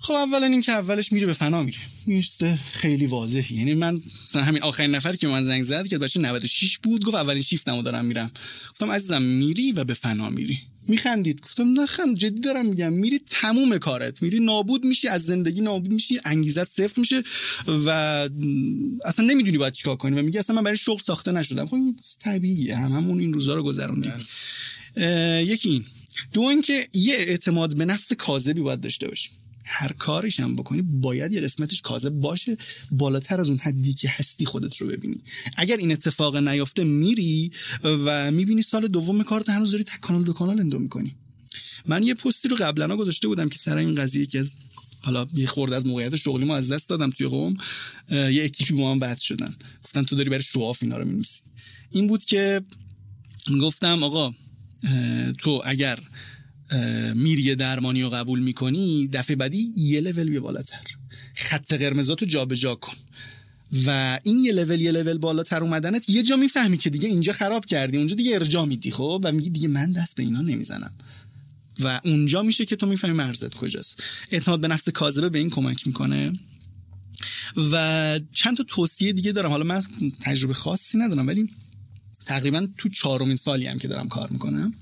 [0.04, 1.78] خب اولا این که اولش میره به فنا میره.
[2.06, 6.20] میسته خیلی واضحی یعنی من مثلا همین آخرین نفر که من زنگ زد که بچه
[6.20, 8.32] 96 بود گفت اولین شیفتمو دارم میرم.
[8.72, 10.60] گفتم عزیزم میری و به فنا میری.
[10.88, 11.42] میخندید.
[11.42, 12.94] گفتم نخند جدی دارم میگم.
[12.94, 14.22] میری تموم کارت.
[14.22, 17.24] میری نابود میشی از زندگی نابود میشی انگیزت صفر میشه
[17.68, 17.90] و
[19.06, 20.20] اصلا نمی‌دونی باید چیکار کنی.
[20.20, 21.66] و میگه اصلا من برای شغل ساخته نشدم.
[21.66, 21.78] خب
[22.20, 22.76] طبیعیه.
[22.76, 24.14] هممون این روزا رو گذروندیم.
[24.96, 25.46] بله.
[25.46, 25.86] یکی این.
[26.34, 29.32] دو اینکه یه اعتماد به نفس کاذبی باید داشته باشیم.
[29.64, 32.58] هر کارش هم بکنی باید یه قسمتش کاذب باشه
[32.92, 35.18] بالاتر از اون حدی که هستی خودت رو ببینی.
[35.58, 37.52] اگر این اتفاق نیافته میری
[37.84, 41.16] و می‌بینی سال دوم کارت هنوز داری تک کانال دو کانال اندو می‌کنی.
[41.86, 44.56] من یه پستی رو قبلا گذاشته بودم که سر این قضیه که از
[45.02, 47.58] حالا یه خورده از موقعیت شغلی ما از دست دادم توی قوم
[48.10, 49.56] یه اکیپی با من بعد شدن.
[49.84, 51.42] گفتن تو داری برای شواف اینا رو میمیسی
[51.92, 52.62] این بود که
[53.62, 54.34] گفتم آقا
[55.38, 56.00] تو اگر
[57.16, 60.82] میری درمانی رو قبول می‌کنی دفعه بعدی یه لول بیا بالاتر.
[61.36, 62.98] خط قرمزاتو جابجا کن.
[63.86, 67.66] و این یه لول یه لول بالاتر اومدنت یه جا می‌فهمی که دیگه اینجا خراب
[67.66, 70.92] کردی اونجا دیگه ارجا میدی خب؟ و میگی دیگه من دست به اینا نمی‌زنم.
[71.80, 74.04] و اونجا میشه که تو می‌فهمی مرزت کجاست.
[74.32, 76.40] اعتماد به نفس کاذبه به این کمک می‌کنه.
[77.72, 79.50] و چند تا توصیه دیگه دارم.
[79.50, 79.84] حالا من
[80.22, 81.50] تجربه خاصی ندارم ولی
[82.26, 84.74] تقریبا تو چهارمین سالی هم که دارم کار می‌کنم.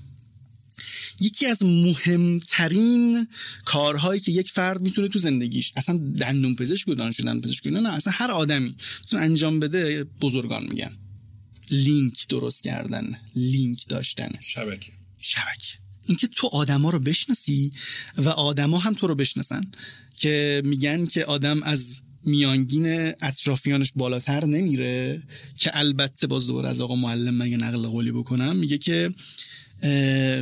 [1.20, 3.28] یکی از مهمترین
[3.64, 7.92] کارهایی که یک فرد می‌تونه تو زندگیش اصلا دندون پزشک و دانشجو دندون پزشک نه
[7.92, 10.98] اصلا هر آدمی می‌تونه انجام بده بزرگان میگن.
[11.70, 14.30] لینک درست کردن لینک داشتن.
[14.40, 14.92] شبکه.
[15.18, 15.82] شبکه.
[16.06, 17.72] اینکه تو آدما رو بشناسی
[18.16, 19.70] و آدما هم تو رو بشناسن
[20.16, 22.86] که میگن که آدم از میانگین
[23.20, 25.22] اطرافیانش بالاتر نمیره
[25.56, 29.14] که البته باز دوباره از آقا معلم من نقل قولی بکنم میگه که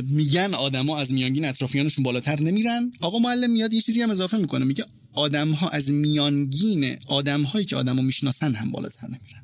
[0.03, 2.91] میگن آدما از میانگین اطرافیانشون بالاتر نمیرن.
[3.01, 7.65] آقا معلم میاد یه چیزی هم اضافه می‌کنه میگه آدم ها از میانگین آدم هایی
[7.65, 9.43] که آدمو می‌شناسن هم بالاتر نمیرن.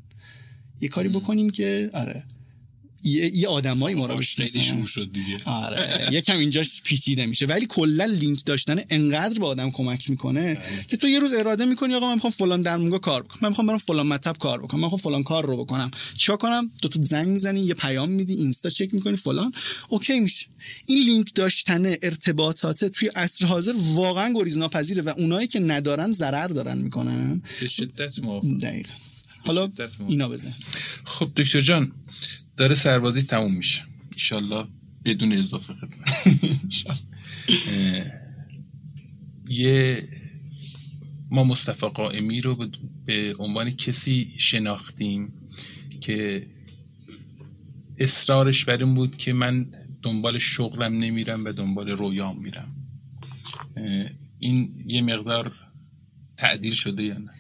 [0.82, 2.24] یه کاری بکنیم که آره.
[3.04, 4.44] یه, یه آدمایی ما رو شد
[5.12, 5.38] دیگه.
[5.46, 6.10] آره.
[6.12, 7.46] یکم اینجاش پیچیده میشه.
[7.46, 10.86] ولی کلا لینک داشتن انقدر به آدم کمک می‌کنه بله.
[10.88, 13.40] که تو یه روز اراده می‌کنی آقا من می‌خوام فلان درمونگاه کار بکنم.
[13.42, 14.80] من می‌خوام برم فلان مطب کار بکنم.
[14.80, 15.92] من می‌خوام فلان کار رو بکنم.
[16.18, 19.52] چیکار کنم؟ دو تا زنگ می‌زنی یه پیام میدی اینستا چک می‌کنی فلان.
[19.90, 20.46] OK میشه.
[20.86, 26.48] این لینک داشتن ارتباطات توی عصر حاضر واقعا گریز ناپذیره و اونایی که ندارن ضرر
[26.48, 27.42] دارن می‌کنن.
[27.62, 28.20] به شدت
[28.62, 28.94] دقیقاً.
[29.38, 29.72] حالا
[30.08, 30.52] اینا بزن.
[31.06, 31.92] خب دکتر جان
[32.58, 33.82] داره سربازی تموم میشه.
[34.14, 34.68] ایشالله
[35.06, 36.28] بدون اضافه خدمت.
[39.50, 40.08] یه
[41.32, 42.70] ما مصطفی قائمی رو
[43.06, 45.34] به عنوان کسی شناختیم
[46.02, 46.48] که
[47.98, 49.66] اصرارش بر این بود که من
[50.02, 52.76] دنبال شغلم نمیرم و دنبال رویام میرم.
[54.40, 55.54] این یه مقدار
[56.38, 57.32] تعدیل شده یا نه؟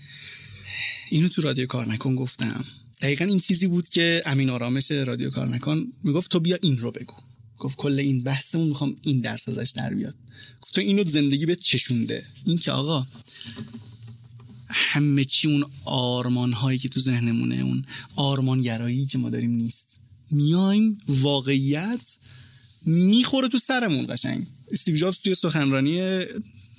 [1.09, 2.65] اینو تو رادیو کار نکن گفتم.
[3.01, 6.91] دقیقا این چیزی بود که امین آرامش رادیو کار نکن می‌گفت تو بیا این رو
[6.91, 7.13] بگو.
[7.59, 10.15] گفت کل این بحثمون می‌خوام این درس ازش در بیاد.
[10.61, 12.25] گفت تو اینو زندگی به چشونده.
[12.45, 13.07] این که آقا
[14.69, 17.85] همه چی اون آرمان هایی که تو ذهنمونه اون
[18.15, 19.99] آرمانگرایی که ما داریم نیست.
[20.31, 22.17] میایم واقعیت
[22.85, 24.47] می‌خوره تو سرمون قشنگ.
[24.71, 26.25] استیو جابز توی سخنرانی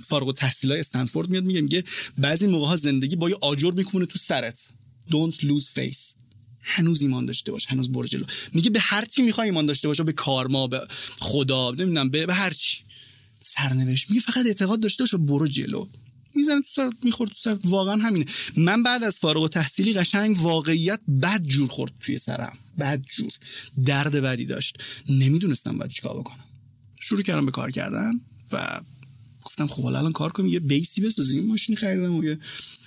[0.06, 1.84] فارغ التحصیل های استنفورد میاد میگه میگه
[2.18, 4.68] بعضی موقع ها زندگی با یه آجر می‌کنه تو سرت.
[5.11, 6.14] Don't lose face
[6.61, 8.24] هنوز ایمان داشته باش هنوز برو جلو.
[8.52, 10.80] میگه به هر چی می‌خوای ایمان داشته باش به کارما به
[11.18, 12.78] خدا نمی‌دونم به, به هر چی.
[13.44, 14.11] سرنوشت.
[14.11, 15.86] میگه فقط اعتقاد داشته باش برو جلو.
[16.34, 18.26] می‌زنه تو سرت می‌خورد تو سرت واقعا همینه.
[18.56, 22.59] من بعد از فارغ و تحصیلی قشنگ واقعیت بد جور خورد توی سرم.
[22.78, 23.32] بد جور.
[23.84, 24.78] درد بدی داشت.
[25.09, 26.44] نمی‌دونستم باید چیکار بکنم.
[27.00, 28.12] شروع کردم به کار کردن
[28.52, 28.80] و
[29.42, 31.46] گفتم خب الان کار کنیم یه بیسی بسازیم.
[31.46, 32.38] ماشینی خریدم و یه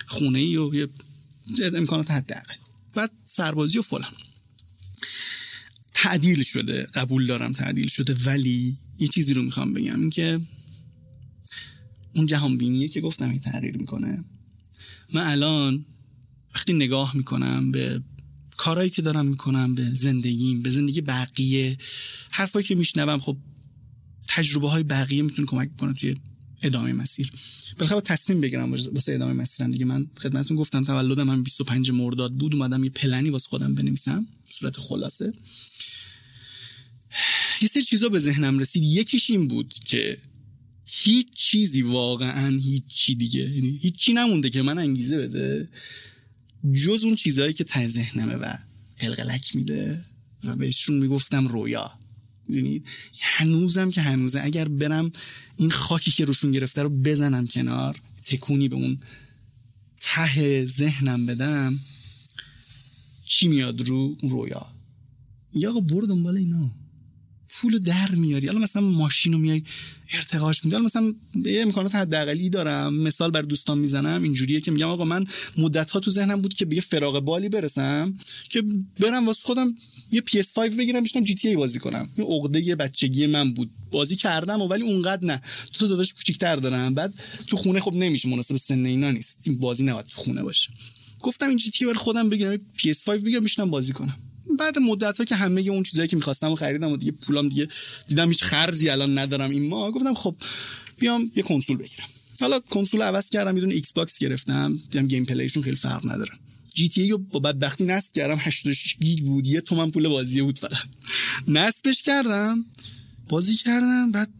[0.06, 0.88] خونه ای و یه
[1.74, 2.54] امکانات حداقل.
[2.94, 4.12] بعد سربازی و فلان.
[5.94, 10.40] تعدیل شده قبول دارم تعدیل شده ولی یه چیزی رو می‌خوام بگم که
[12.14, 14.24] اون جهان بینیه که گفتم این تغییر می‌کنه.
[15.12, 15.86] من الان
[16.54, 18.02] وقتی نگاه می‌کنم به
[18.56, 21.78] کارهایی که دارم می‌کنم به زندگیم به زندگی بقیه
[22.30, 23.36] حرفایی که میشنوم خب
[24.28, 26.16] تجربه های بقیه می‌تونه کمک کنه توی
[26.62, 27.30] ادامه مسیر.
[27.78, 29.84] بالاخره تصمیم بگیرم واسه ادامه مسیرم دیگه.
[29.84, 32.54] من خدمتتون گفتم تولد من 25 مرداد بود.
[32.54, 34.26] اومدم یه پلنی واسه خودم بنویسم.
[34.50, 35.32] صورت خلاصه.
[37.62, 38.82] یه سری چیزا به ذهنم رسید.
[38.82, 40.18] یکیش این بود که
[40.84, 43.50] هیچ چیزی واقعا هیچ چی دیگه.
[43.50, 45.68] یعنی هیچی نمونده که من انگیزه بده.
[46.84, 48.56] جز اون چیزهایی که ته ذهنمه و
[48.98, 50.04] قلقلک میده
[50.44, 52.01] و بهشون می‌گفتم رویا.
[52.48, 52.86] می‌دونید؟
[53.20, 55.12] هنوزم که هنوزه اگر برم
[55.56, 58.98] این خاکی که روشون گرفته رو بزنم کنار تکونی به اون
[60.00, 61.78] ته ذهنم بدم
[63.24, 64.66] چی میاد رو؟ رویا.
[65.54, 66.70] یا برو دنبال اینا.
[67.54, 68.48] پول در میاری.
[68.48, 69.62] الان مثلا ماشین رو میای
[70.12, 70.76] ارتقاش میدی.
[70.76, 72.94] مثلا یه امکانات حداقلی دارم.
[72.94, 74.22] مثال بر دوستان می‌زنم.
[74.22, 75.24] اینجوریه که میگم آقا من
[75.58, 78.62] مدت ها تو ذهنم بود که به یه فراغ بالی برسم که
[79.00, 79.74] برم واسه خودم
[80.12, 82.08] یه PS5 بگیرم تی ای بازی کنم.
[82.16, 83.70] این عقده بچگی من بود.
[83.90, 85.42] بازی کردم و ولی اونقدر نه.
[85.72, 86.94] تو داداش کوچیک‌تر دارم.
[86.94, 87.14] بعد
[87.46, 88.28] تو خونه خب نمیشه.
[88.28, 89.38] مناسب سن اینا نیست.
[89.44, 90.68] این بازی نباید تو خونه باشه.
[91.20, 92.56] گفتم این جی تی خودم بگیرم.
[92.78, 94.16] PS5 بگیرم بشنم بازی کنم.
[94.58, 97.68] بعد مدت ها که همه اون چیزایی که می‌خواستم و خریدم و دیگه پولام دیگه
[98.08, 100.36] دیدم هیچ خرجی الان ندارم این ما گفتم خب
[100.98, 102.06] بیام یه کنسول بگیرم.
[102.40, 106.30] حالا کنسول عوض کردم یه Xbox گرفتم دیدم gameplay شون خیلی فرق نداره.
[106.74, 110.78] GTA رو با بدبختی نصب کردم 86 گیگ بود یه تومن پول بازی بود فقط.
[111.48, 112.64] نصبش کردم
[113.28, 114.30] بازی کردم بعد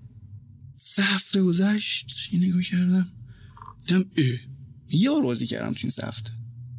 [0.79, 3.09] سه هفته گذشت یه نگاه کردم
[3.87, 4.39] دیدم اه
[4.91, 6.31] یه بار بازی کردم تو این سه هفته.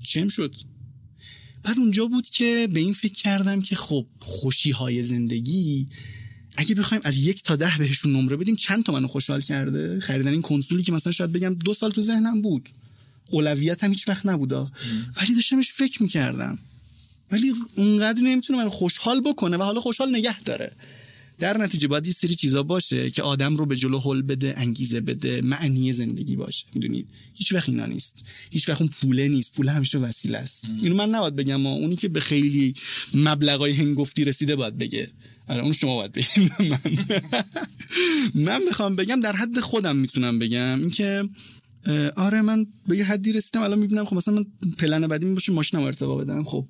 [0.04, 0.56] چم شد.
[1.64, 5.88] بعد اونجا بود که به این فکر کردم که خب خوشی های زندگی
[6.58, 10.32] اگه بخوایم از یک تا ده بهشون نمره بدیم چند تا منو خوشحال کرده؟ خریدن
[10.32, 12.70] این کنسولی که مثلا شاید بگم دو سال تو ذهنم بود.
[13.32, 14.72] اولویت هم هیچ وقت نبودا.
[15.22, 16.60] ولی داشتمش فکر می‌کردم.
[17.32, 20.72] ولی اونقدر نمی‌تونه من خوشحال بکنه و حالا خوشحال نگه داره.
[21.40, 25.02] در نتیجه باید یه سری چیزا باشه که آدم رو به جلو حل بده انگیزه
[25.02, 26.66] بده معنی زندگی باشه.
[26.76, 28.16] می‌دونید؟ هیچ وقت اینا نیست.
[28.52, 29.52] هیچ وقت اون پوله نیست.
[29.52, 30.66] پول همیشه وسیله است.
[30.84, 32.74] اینو من نباید بگم ما اونی که به خیلی
[33.14, 35.10] مبلغای هنگفتی رسیده باید بگه.
[35.48, 36.80] آره اون شما باید بگیم من.
[38.36, 41.30] من می‌خوام بگم در حد خودم می‌تونم بگم اینکه
[42.16, 44.46] آره من به یه حدی رسیدم الان می‌بینم خب مثلا من
[44.78, 46.44] پلن بعدی باشه ماشینم ارتقا بدم.
[46.44, 46.66] خب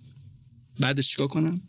[0.79, 1.61] بعدش چیکار کنم؟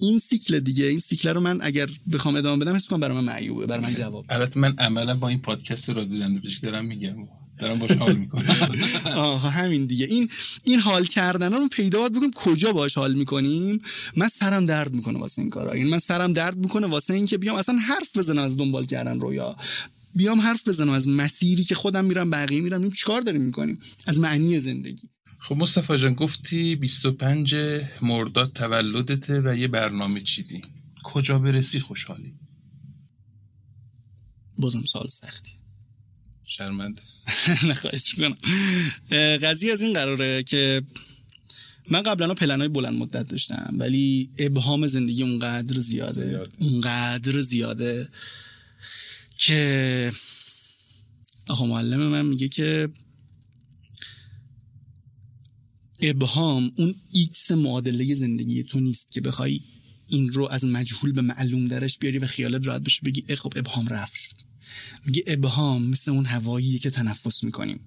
[0.00, 3.24] این سیکل دیگه این سیکل رو من اگر بخوام ادامه بدم حس کنم برای من
[3.24, 7.16] معیوبه برای من جواب البته من عملا با این پادکست رو دیدم دارم میگم.
[7.58, 8.56] دارم باش حال می‌کنم.
[9.16, 10.06] آها همین دیگه.
[10.06, 10.28] این
[10.64, 13.82] این حال کردن رو پیدا باید بگم کجا باش حال می‌کنیم؟
[14.16, 15.72] من سرم درد می‌کنه واسه این کارا.
[15.72, 19.56] این من سرم درد می‌کنه واسه اینکه بیام اصلا حرف بزنم از دنبال کردن رویا.
[20.14, 24.60] بیام حرف بزنم از مسیری که خودم میرم بقیه میرم چیکار داریم می‌کنیم؟ از معنی
[24.60, 25.08] زندگی.
[25.40, 27.56] خب مصطفی جان گفتی 25
[28.02, 30.60] مرداد تولدته و یه برنامه چیدی.
[31.04, 32.34] کجا برسی خوشحالی؟
[34.58, 35.50] بازم سال سختی.
[36.44, 37.02] شرمنده.
[37.70, 38.36] نه خواهش کنم
[39.36, 40.82] قضیه از این قراره که
[41.90, 46.52] من قبلا پلنهای بلند مدت داشتم ولی ابهام زندگی اونقدر زیاده, زیاده.
[46.58, 48.08] اونقدر زیاده
[49.36, 50.12] که
[51.48, 52.88] آقا معلم من میگه که
[56.02, 59.60] ابهام اون X معادله زندگی تو نیست که بخوای
[60.08, 63.52] این رو از مجهول به معلوم درش بیاری و خیالت راحت بشه بگی ای خب
[63.56, 64.34] ابهام رفع شد.
[65.06, 67.80] میگه ابهام مثل اون هواییه که تنفس می‌کنیم.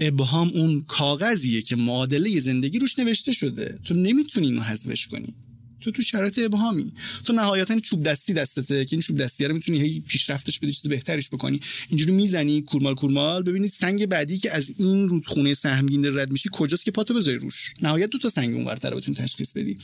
[0.00, 3.78] ابهام اون کاغذیه که معادله زندگی روش نوشته شده.
[3.84, 5.34] تو نمی‌تونی اینو حذفش کنی.
[5.80, 6.92] تو تو شرایط ابهامی.
[7.24, 10.88] تو نهایتا چوب دستی دستته که این چوب دستی رو می‌تونی هی پیشرفتش بدی چیز
[10.88, 11.60] بهترش بکنی.
[11.88, 16.84] اینجوری می‌زنی کورمال کورمال ببینید سنگ بعدی که از این رودخونه سهمگین رد میشی کجاست
[16.84, 19.78] که پاتو بذاری روش؟ نهایت دو تا سنگ اونورتر بتونی تشخیص بدی.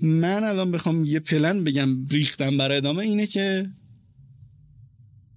[0.00, 3.70] من الان بخوام یه پلن بگم ریختم برای ادامه اینه که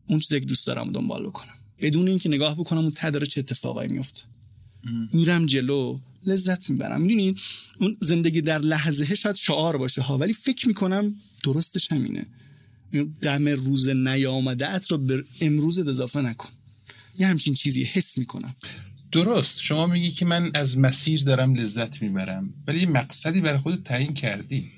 [0.07, 1.53] اون چیزی که دوست دارم دنبال بکنم.
[1.81, 4.21] بدون اینکه نگاه بکنم اون ته چه اتفاقایی میفته
[5.13, 7.01] میرم جلو لذت می‌برم.
[7.01, 7.39] می‌دونید
[7.79, 12.25] اون زندگی در لحظه شاید شعار باشه ها ولی فکر می‌کنم درستش همینه.
[13.21, 16.49] دم روز نیامده ات رو به امروز اضافه نکن.
[17.19, 18.55] یه همچین چیزی حس می‌کنم.
[19.11, 19.61] درست.
[19.61, 24.13] شما میگی که من از مسیر دارم لذت می‌برم ولی یه مقصدی برای خود تعیین
[24.13, 24.71] کردی.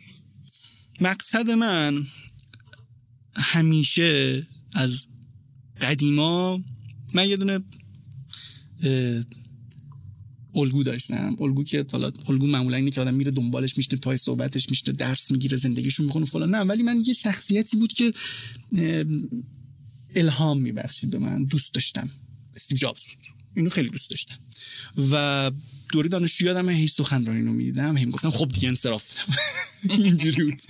[1.02, 2.06] مقصد من
[3.36, 4.44] همیشه
[4.74, 5.08] از
[5.82, 6.62] قدیما
[7.14, 7.60] من یه دونه
[10.58, 11.36] الگو داشتم.
[11.40, 15.32] الگو که حالا الگو معمولا اینه که آدم میره دنبالش میشته پای صحبتش میشته درس
[15.32, 16.56] می‌گیره زندگیشون می‌کنه فلان.
[16.56, 18.14] نه ولی من یه شخصیتی بود که
[20.16, 21.44] الهام میبخشید به من.
[21.44, 22.10] دوست داشتم.
[22.56, 23.24] استیو جابز بود.
[23.56, 24.36] اینو خیلی دوست داشتم.
[25.12, 25.52] و
[25.92, 27.98] دوری دانشجو یادم هی سخنرانی رو می‌دیدم.
[27.98, 29.04] هم گفتم خب دیگه انصراف
[29.90, 30.62] اینجوری بود.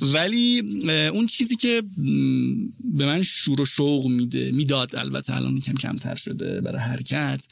[0.00, 0.60] ولی
[0.90, 1.82] اون چیزی که
[2.94, 7.44] به من شور و شوق میده می‌داد البته الان کم کمتر شده برای حرکت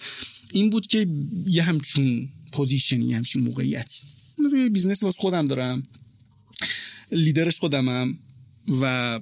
[0.53, 1.07] این بود که
[1.47, 4.03] یه همچون position ی همچون موقعیتی.
[4.39, 5.83] مثل business واسه خودم دارم.
[7.13, 8.19] لیدرش خودمم
[8.81, 9.21] و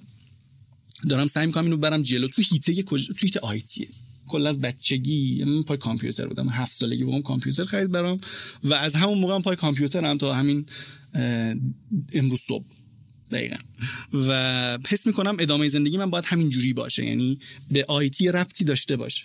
[1.09, 2.29] دارم سعی می‌کنم اینو برم جلو.
[2.29, 2.82] تو حیطه.
[2.83, 3.89] تو حیطه IT
[4.26, 6.49] یه کلا از بچگی من پای کامپیوتر بودم.
[6.49, 8.20] هفت سالگی بودم کامپیوتر خرید برام.
[8.64, 10.66] و از همون موقع پای کامپیوترم تا همین
[12.12, 12.64] امروز صبح
[13.31, 13.57] دقیقا.
[14.12, 17.05] و حس می‌کنم ادامه زندگی من باید همین جوری باشه.
[17.05, 17.39] یعنی
[17.70, 19.22] به آیتی ربطی داشته باشه.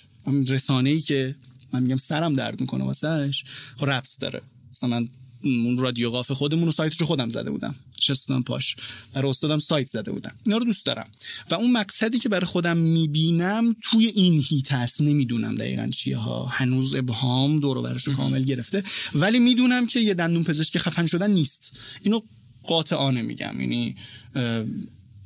[0.47, 1.35] رسانه ای که
[1.73, 3.43] من میگم سرم درد می‌کنه واسهش.
[3.77, 4.41] خب ربط داره.
[4.71, 5.09] مثلا من
[5.43, 7.75] اون رادیو قاف خودمون رو سایتش رو خودم زده بودم.
[7.97, 8.75] نشستم پاش.
[9.13, 10.33] برای استادم سایت زده بودم.
[10.45, 11.07] اینا رو دوست دارم.
[11.51, 15.01] و اون مقصدی که برای خودم می‌بینم توی این هیت هست.
[15.01, 16.45] نمی‌دونم دقیقا چیه ها.
[16.45, 18.83] هنوز ابهام دور برش رو کامل گرفته.
[19.13, 21.71] ولی می‌دونم که یه دندون پزشک خفن شدن نیست.
[22.01, 22.21] اینو
[22.63, 23.59] قاطعانه میگم.
[23.59, 23.95] یعنی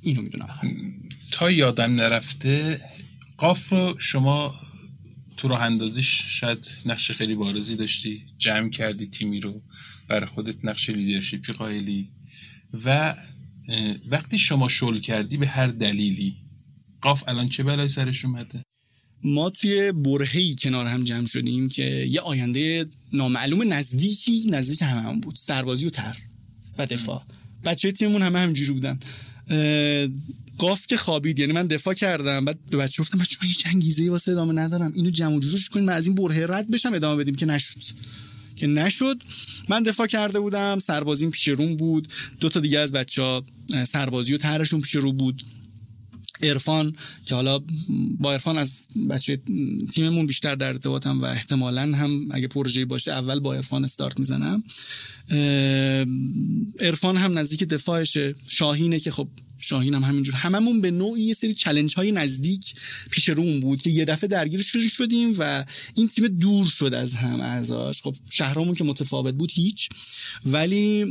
[0.02, 0.48] اینو می‌دونم.
[1.32, 2.82] تا یادم نرفته
[3.38, 4.56] قاف رو شما
[5.38, 9.62] تو راه اندازیش شاید نقش خیلی بارزی داشتی جمع کردی تیمی رو
[10.10, 12.10] برای خودت نقش لیدرشپی قائلی
[12.86, 13.16] و
[14.08, 16.36] وقتی شما شل کردی به هر دلیلی
[17.02, 18.64] قاف الان چه بلای سرش اومده؟
[19.24, 25.20] ما توی برهی کنار هم جمع شدیم که یه آینده نامعلوم نزدیکی نزدیک همه هم
[25.20, 26.18] بود سربازی و تر
[26.78, 27.24] و دفاع.
[27.66, 29.00] بچه تیممون همه همجوری بودن.
[30.58, 34.10] قاف که خوابید یعنی من دفاع کردم بعد به بچه گفتم بچه من یه جنگیزه
[34.10, 34.92] واسه ادامه ندارم.
[34.96, 37.80] اینو جمع جورش کنیم من از این برهه رد بشم ادامه بدیم که نشد.
[38.56, 39.24] که نشد
[39.70, 42.08] من دفاع کرده بودم سربازیم پیش روم بود.
[42.40, 43.46] دو تا دیگه از بچه ها
[43.88, 45.44] سربازی و ترشون پیش رو بود.
[46.42, 46.96] ارفان
[47.26, 47.60] که حالا
[48.20, 49.42] با ارفان از بچه
[49.94, 54.64] تیممون بیشتر در ارتباطم و احتمالا هم اگه پروژه باشه اول با ارفان استارت می‌زنم.
[56.80, 58.36] ارفان هم نزدیک دفاعشه.
[58.48, 59.28] شاهینه که خب
[59.66, 60.36] شاهین هم همینجور.
[60.36, 62.74] هممون به نوعی یه سری چلنج های نزدیک
[63.10, 67.42] پیش روم بود که یه دفعه درگیر شدیم و این تیم دور شد از هم
[67.42, 68.02] اعضاش.
[68.02, 69.90] خب شهرامون که متفاوت بود هیچ
[70.46, 71.06] ولی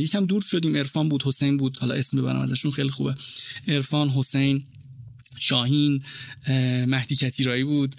[0.00, 0.76] یکم دور شدیم.
[0.76, 1.78] عرفان بود حسین بود.
[1.78, 3.14] حالا اسم ببرم ازشون خیلی خوبه.
[3.68, 4.64] عرفان حسین
[5.40, 6.02] شاهین
[6.86, 7.94] مهدی کتیرایی بود.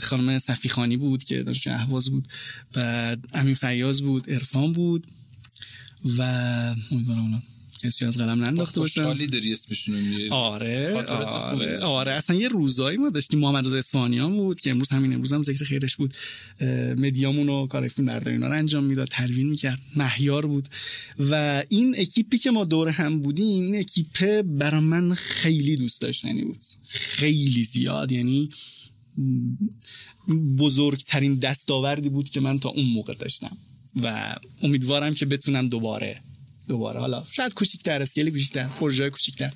[0.00, 2.28] خانم صفی بود که داشت اهواز بود.
[2.76, 5.06] و امین فیاض بود عرفان بود
[6.18, 6.22] و
[6.90, 7.42] امیدوارم
[7.78, 8.94] کسی از قلم ننداخته باشه.
[8.94, 12.12] خوشحالی داری اسمشون آره آره آره.
[12.12, 13.40] اصلا یه روزایی ما داشتیم.
[13.40, 16.14] محمد رضا اصفهانیان بود که امروز همین امروز هم ذکر خیرش بود.
[16.96, 20.68] media مون و کار فیلم برداری اینا رو انجام می‌داد تدوین می‌کرد مهیار بود.
[21.18, 26.42] و این اکیپی که ما دور هم بودیم این اکیپ برای من خیلی دوست داشتنی
[26.42, 26.60] بود.
[26.88, 28.12] خیلی زیاد.
[28.12, 28.48] یعنی
[30.58, 33.56] بزرگترین دستاوردی بود که من تا اون موقع داشتم.
[34.02, 36.20] و امیدوارم که بتونم دوباره
[36.68, 37.00] دوباره.
[37.00, 39.50] حالا شاید کوچیک‌تر scale بیشتر پروژه کوچیک‌تر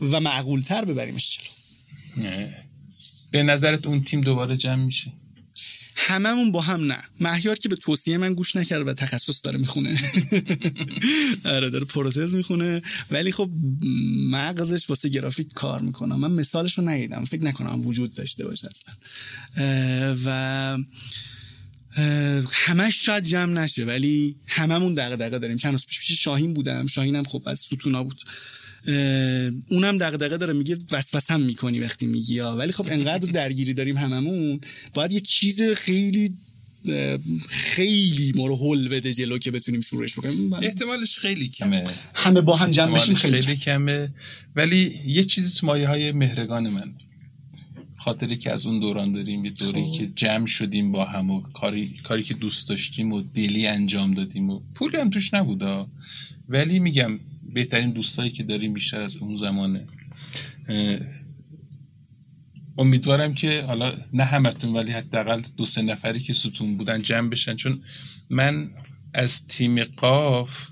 [0.00, 2.48] و معقولتر ببریمش چرا
[3.30, 5.12] به نظرت اون تیم دوباره جمع میشه؟
[6.00, 6.98] هممون با هم نه.
[7.20, 10.00] مهیار که به توصیه من گوش نکرد و تخصص داره می‌خونه.
[11.54, 12.82] آره داره پروتز می‌خونه.
[13.10, 13.50] ولی خب
[14.30, 16.16] مغزش واسه گرافیک کار می‌کنه.
[16.16, 17.24] من مثالش رو ندیدم.
[17.24, 18.94] فکر نکنم وجود داشته باشه اصلا.
[20.24, 20.78] و
[22.50, 25.56] همش شاید جمع نشه ولی هممون دقیقه دقیقه داریم.
[25.56, 26.86] چند روز پیش پیش شاهین بودم.
[26.86, 28.22] شاهینم خب از ستونا بود.
[29.68, 34.60] اونم دغدغه داره میگه وسوسه هم می‌کنی وقتی میگی ولی خب انقدر درگیری داریم هممون
[34.94, 36.34] باید یه چیز خیلی
[37.48, 40.52] خیلی ما رو هل بده جلو که بتونیم شروعش بکنیم.
[40.52, 41.84] احتمالش خیلی کمه.
[42.14, 42.40] همه.
[42.40, 44.10] با هم جمع بشیم خیلی, خیلی کمه.
[44.56, 46.94] ولی یه چیزی تو مایه های مهرگان من.
[48.08, 49.92] خاطری که از اون دوران داریم یه دوری خب.
[49.92, 54.50] که جمع شدیم با هم و کاری, کاری که دوست داشتیم و دلی انجام دادیم
[54.50, 55.88] و پولی هم توش نبودا.
[56.48, 57.20] ولی میگم
[57.54, 59.86] بهترین دوستایی که داریم بیشتر از اون زمانه.
[62.78, 67.56] امیدوارم که حالا نه همتون ولی حداقل دو سه نفری که ستون بودن جمع بشن.
[67.56, 67.82] چون
[68.30, 68.70] من
[69.14, 70.68] از تیم قاف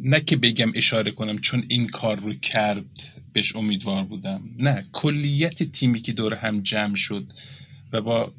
[0.00, 3.22] نه که بگم اشاره کنم چون این کار رو کرد.
[3.36, 4.40] بهش امیدوار بودم.
[4.58, 7.26] نه کلیت تیمی که دور هم جمع شد
[7.92, 8.32] و با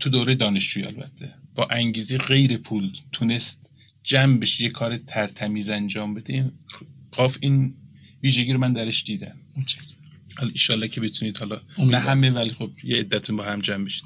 [0.00, 3.70] تو دوره دانشجویی البته با انگیزه‌ی غیر پول تونست
[4.02, 6.52] جمع بشه یه کار تر تمیز انجام بده.
[7.12, 7.74] قاف این
[8.22, 9.36] ویژگی رو من درش دیدم.
[10.52, 14.04] ایشالله که بتونید حالا نه همه ولی خب یه عدتون با هم جمع بشید.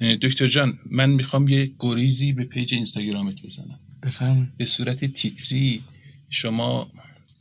[0.00, 3.80] دکتر جان من می‌خوام یه گریزی به page Instagram ت بزنم.
[4.02, 4.56] بفرمایید.
[4.56, 5.82] به صورت تیتری
[6.30, 6.90] شما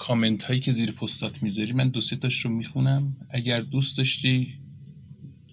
[0.01, 3.15] کامنت هایی که زیر پستات می‌ذاری من دو سه تاش رو می‌خونم.
[3.29, 4.53] اگر دوست داشتی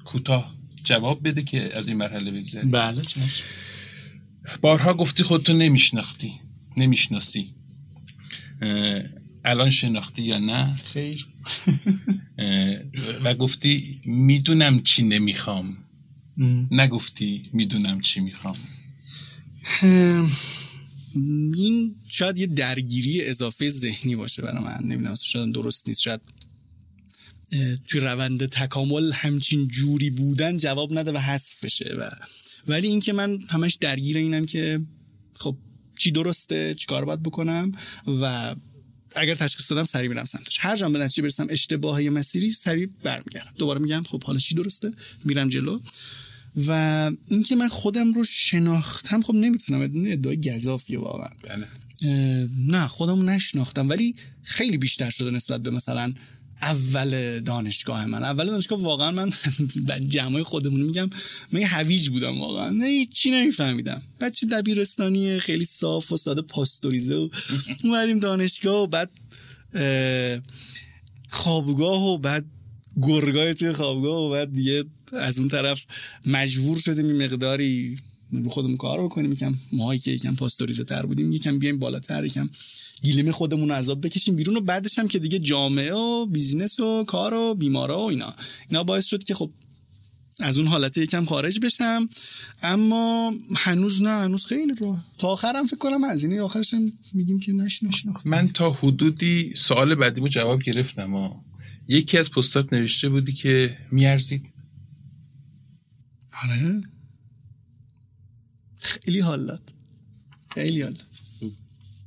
[0.04, 3.02] کوتاه جواب بده که از این مرحله بگذری بله
[4.60, 6.32] بارها گفتی خودتو نمیشناختی
[6.76, 7.50] نمی‌شناسی.
[9.44, 11.26] الان شناختی یا نه؟ خیر.
[13.24, 15.76] و گفتی می‌دونم چی نمی‌خوام.
[16.70, 18.56] نگفتی می‌دونم چی می‌خوام.
[21.56, 24.78] این شاید یه درگیری اضافه ذهنی باشه برای من.
[24.82, 26.00] نمی‌دونم شاید درست نیست.
[26.00, 26.20] شاید
[27.86, 31.94] توی روند تکامل همچین جوری بودن جواب نده و حذف بشه.
[31.98, 32.10] و
[32.66, 34.80] ولی اینکه من همش درگیر اینم که
[35.34, 35.56] خب
[35.98, 37.72] چی درسته چیکار باید بکنم
[38.06, 38.54] و
[39.16, 40.58] اگر تشخیص دادم سریع میرم سمتش.
[40.60, 43.52] هر جام به نتیجه برسم اشتباه مسیری سریع برمیگردم.
[43.58, 44.92] دوباره میگم خب حالا چی درسته؟
[45.24, 45.78] میرم جلو.
[46.66, 51.30] و اینکه من خودم رو شناختم خب نمی‌تونم ادعای گذافیه واقعا.
[51.42, 51.66] بله.
[52.66, 56.12] نه خودم نشناختم ولی خیلی بیشتر شده نسبت به مثلا
[56.62, 58.24] اول دانشگاه من.
[58.24, 59.32] اول دانشگاه واقعا من
[60.08, 61.10] جمعای خودمون میگم
[61.52, 62.70] من هویج بودم واقعا.
[62.70, 64.02] نه چی نمیفهمیدم.
[64.20, 67.28] بچه دبیرستانی خیلی صاف و ساده پاستوریزه و
[67.84, 69.10] اومدیم دانشگاه و بعد
[71.28, 72.44] خوابگاه و بعد
[73.02, 75.80] گرگاه توی خوابگاه و بعد دیگه از اون طرف
[76.26, 77.96] مجبور شدیم این مقداری
[78.32, 79.32] رو خودمون کار بکنیم.
[79.32, 82.50] یکم ماهایی که یکم پاستوریزه تر بودیم یکم بیایم بالاتر یکم
[83.02, 87.34] گیلیم خودمون عذاب بکشیم بیرون و بعدش هم که دیگه جامعه و بیزینس و کار
[87.34, 88.34] و بیمارا و اینا.
[88.68, 89.50] اینا باعث شد که خب
[90.40, 92.08] از اون حالت یکم خارج بشم.
[92.62, 97.40] اما هنوز نه هنوز خیلی رو تا آخرم فکر کنم از اینه آخرش هم میگیم
[97.40, 97.80] که نش
[98.24, 101.44] من تا حدودی سوال بعدیمو جواب گرفتم ها
[101.88, 104.52] یکی از پستات نوشته بودی که میارزید.
[106.42, 106.82] آره.
[108.76, 109.62] خیلی حالات
[110.50, 111.04] خیلی حالات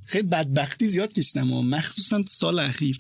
[0.05, 2.99] خیلی بدبختی زیاد کشیدم و مخصوصا تو سال اخیر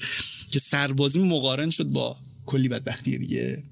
[0.51, 3.63] که سربازی مقارن شد با کلی بدبختی دیگه.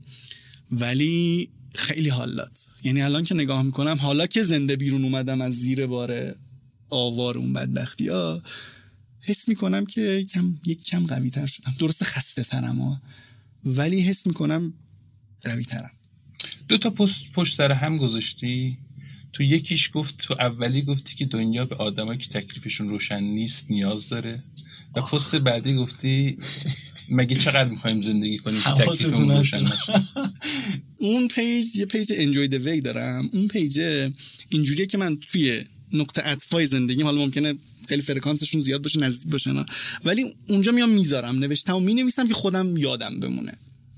[0.72, 5.86] ولی خیلی حالات یعنی الان که نگاه می‌کنم حالا که زنده بیرون اومدم از زیر
[5.86, 6.36] بار
[6.90, 8.44] آوار اون بدبختی ها
[9.22, 11.76] حس می‌کنم که کم یک کم قوی تر شدم.
[11.80, 13.02] درست خسته ترم
[13.66, 14.74] ولی حس می‌کنم
[15.42, 15.92] قوی ترم
[16.68, 18.78] دو تا پست پشت سر هم گذاشتی.
[19.34, 24.10] تو یکیش گفت تو اولی گفتی که دنیا به آدمایی که تکلیفشون روشن نیست نیاز
[24.10, 24.44] داره.
[24.96, 26.38] و پست بعدی گفتی
[27.10, 29.94] مگه چقدر می‌خوایم زندگی کنیم که تکلیفمون روشن نشه؟
[30.98, 33.30] اون page یه page Enjoy the Way دارم.
[33.34, 33.80] اون page
[34.50, 37.06] اینجوریه که من توی نقطه عطفای زندگیم.
[37.06, 37.56] حالا ممکنه
[37.88, 39.66] خیلی فرکانسشون زیاد باشه نزدیک باشه
[40.06, 43.54] ولی اونجا میام می‌ذارم نوشتم و می‌نویسم که خودم یادم بمونه.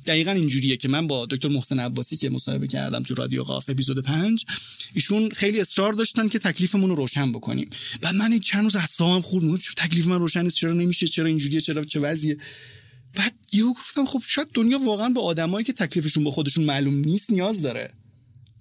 [0.06, 4.00] دقیقا اینجوریه که من با دکتر محسن عباسی که مصاحبه کردم تو رادیو قاف اپیزود
[4.00, 4.46] پنج
[4.94, 7.70] ایشون خیلی اصرار داشتن که تکلیفمون رو روشن بکنیم.
[8.02, 11.84] بعد من چند روز اعصابم خورد تکلیف من روشن نیست چرا نمیشه چرا اینجوریه چرا
[11.84, 12.38] چه وضعیه.
[13.16, 17.32] بعد یهو گفتم خب شاید دنیا واقعا به آدمایی که تکلیفشون با خودشون معلوم نیست
[17.32, 17.94] نیاز داره.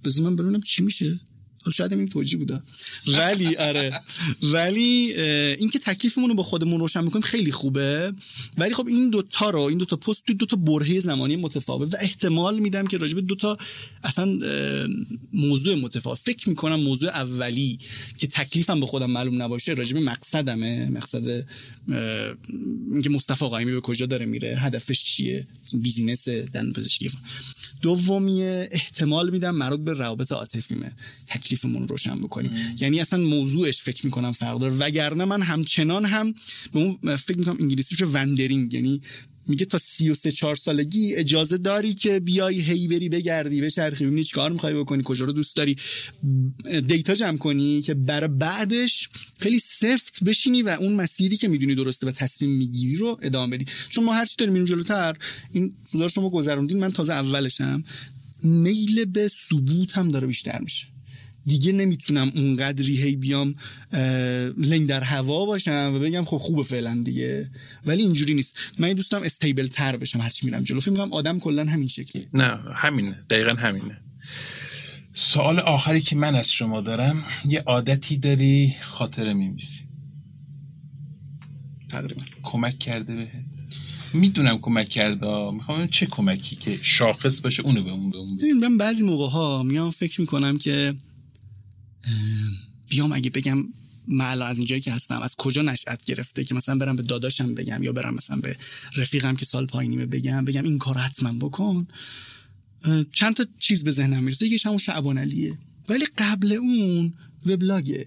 [0.04, 1.20] بذار من ببینم چی میشه.
[1.74, 2.62] شاید این توجیه بوده.
[3.06, 4.00] ولی آره.
[4.42, 5.12] ولی
[5.58, 8.12] اینکه تکلیفمون رو با خودمون روشن می‌کنیم خیلی خوبه.
[8.58, 12.58] ولی خب این دوتا رو این دوتا پست توی دوتا برهه زمانی متفاوت و احتمال
[12.58, 13.58] میدم که راجب دوتا
[14.04, 14.38] اصلا
[15.32, 16.18] موضوع متفاوت.
[16.24, 17.78] فکر می‌کنم موضوع اولی
[18.18, 20.90] که تکلیفم به خودم معلوم نباشه راجب مقصدمه.
[20.90, 21.46] مقصد
[22.92, 27.10] اینکه مصطفی قایمی به کجا داره میره هدفش چیه بیزینس دندون پزشکی.
[27.82, 30.92] دومی احتمال میدم مربوط به روابط عاطفیمه.
[31.50, 32.50] تکلیفمون روشن بکنیم.
[32.80, 34.72] یعنی اصلا موضوعش فکر می‌کنم فرق داره.
[34.72, 36.34] وگرنه من همچنان هم
[36.72, 38.74] به اون فکر می‌کنم انگلیسی وندرینگ.
[38.74, 39.00] یعنی
[39.46, 44.52] میگه تا 33 4 سالگی اجازه داری که بیای هی بری بگردی بچرخی ببینی چیکار
[44.52, 45.76] می‌خوای بکنی کجا رو دوست داری.
[46.86, 52.06] دیتا جمع کنی که برای بعدش خیلی سفت بشینی و اون مسیری که می‌دونی درسته
[52.06, 53.64] و تصمیم می‌گیری رو ادامه بدی.
[53.88, 55.16] چون ما هر چی داریم میریم جلوتر
[55.52, 57.84] این روزا شما گذروندین من تازه اولشم.
[58.42, 60.86] میل به ثبوت هم داره بیشتر میشه.
[61.50, 63.54] دیگه نمی‌تونم اونقدری هی بیام
[64.56, 67.50] لنگ در هوا باشم و بگم خب خوبه فعلا دیگه.
[67.86, 68.58] ولی اینجوری نیست.
[68.78, 70.80] من دوستم استیبل تر بشم هرچی میرم جلو.
[70.80, 73.24] فکر می‌کنم آدم کلا همین شکلی نه همینه.
[73.30, 73.96] دقیقا همینه.
[75.14, 79.84] سوال آخری که من از شما دارم یه عادتی داری خاطره میمیسی
[81.88, 82.22] تقریبا.
[82.42, 83.30] کمک کرده بهت؟
[84.14, 85.50] می‌دونم کمک کرده.
[85.50, 89.62] می‌خوام چه کمکی که شاخص باشه اونو به اون به اون من بعضی موقع ها
[89.62, 90.94] میام فکر می‌کنم که
[92.88, 93.64] بیام اگه بگم
[94.08, 97.82] من از اینجایی که هستم از کجا نشأت گرفته که مثلا برم به داداشم بگم
[97.82, 98.56] یا برم مثلا به
[98.96, 101.86] رفیقم که سال پایینیمه بگم بگم این کار حتما بکن.
[103.12, 104.46] چند تا چیز به ذهنم می‌رسه.
[104.46, 105.58] یکیش همون شعبان علیه.
[105.88, 107.12] ولی قبل اون
[107.46, 108.06] وبلاگه.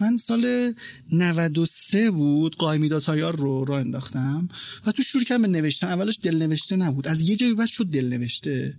[0.00, 0.74] من سال
[1.12, 4.48] 93 بود قایمیدا تایار رو راه انداختم
[4.86, 5.86] و تو شروع کردم به نوشتن.
[5.86, 7.08] اولش دل نوشته نبود.
[7.08, 8.78] از یه جایی بعد شد دل نوشته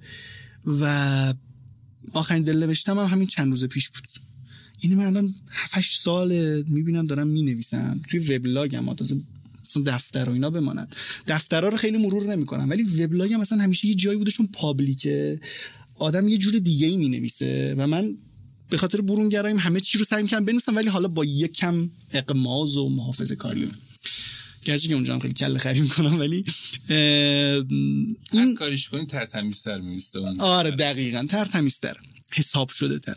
[0.66, 1.34] و
[2.14, 4.24] آخرین دل نوشتم هم همین چند روز پیش بود.
[4.80, 9.17] این من الان 7 سال می‌بینم دارم می‌نویسم توی وبلاگم تازه
[9.65, 10.95] مثلا دفتر و اینا بماند.
[11.28, 15.39] دفترها رو خیلی مرور نمی‌کنم ولی وبلاگم مثلا همیشه یه جایی بوده چون پابلیکه.
[15.95, 18.17] آدم یه جور دیگه ای می‌نویسه و من
[18.69, 22.78] به خاطر برونگرایم همه چی رو سعی می‌کنم بنویسم ولی حالا با یک کم اقماز
[22.78, 23.71] و محافظه کاری.
[24.65, 26.45] گرچه که اونجا خیلی کله خری می‌کنم ولی
[28.32, 31.97] این کاریش کنی ترتمیزتر میسته آره دقیقا ترتمیزتر
[32.32, 33.15] حساب شده تر.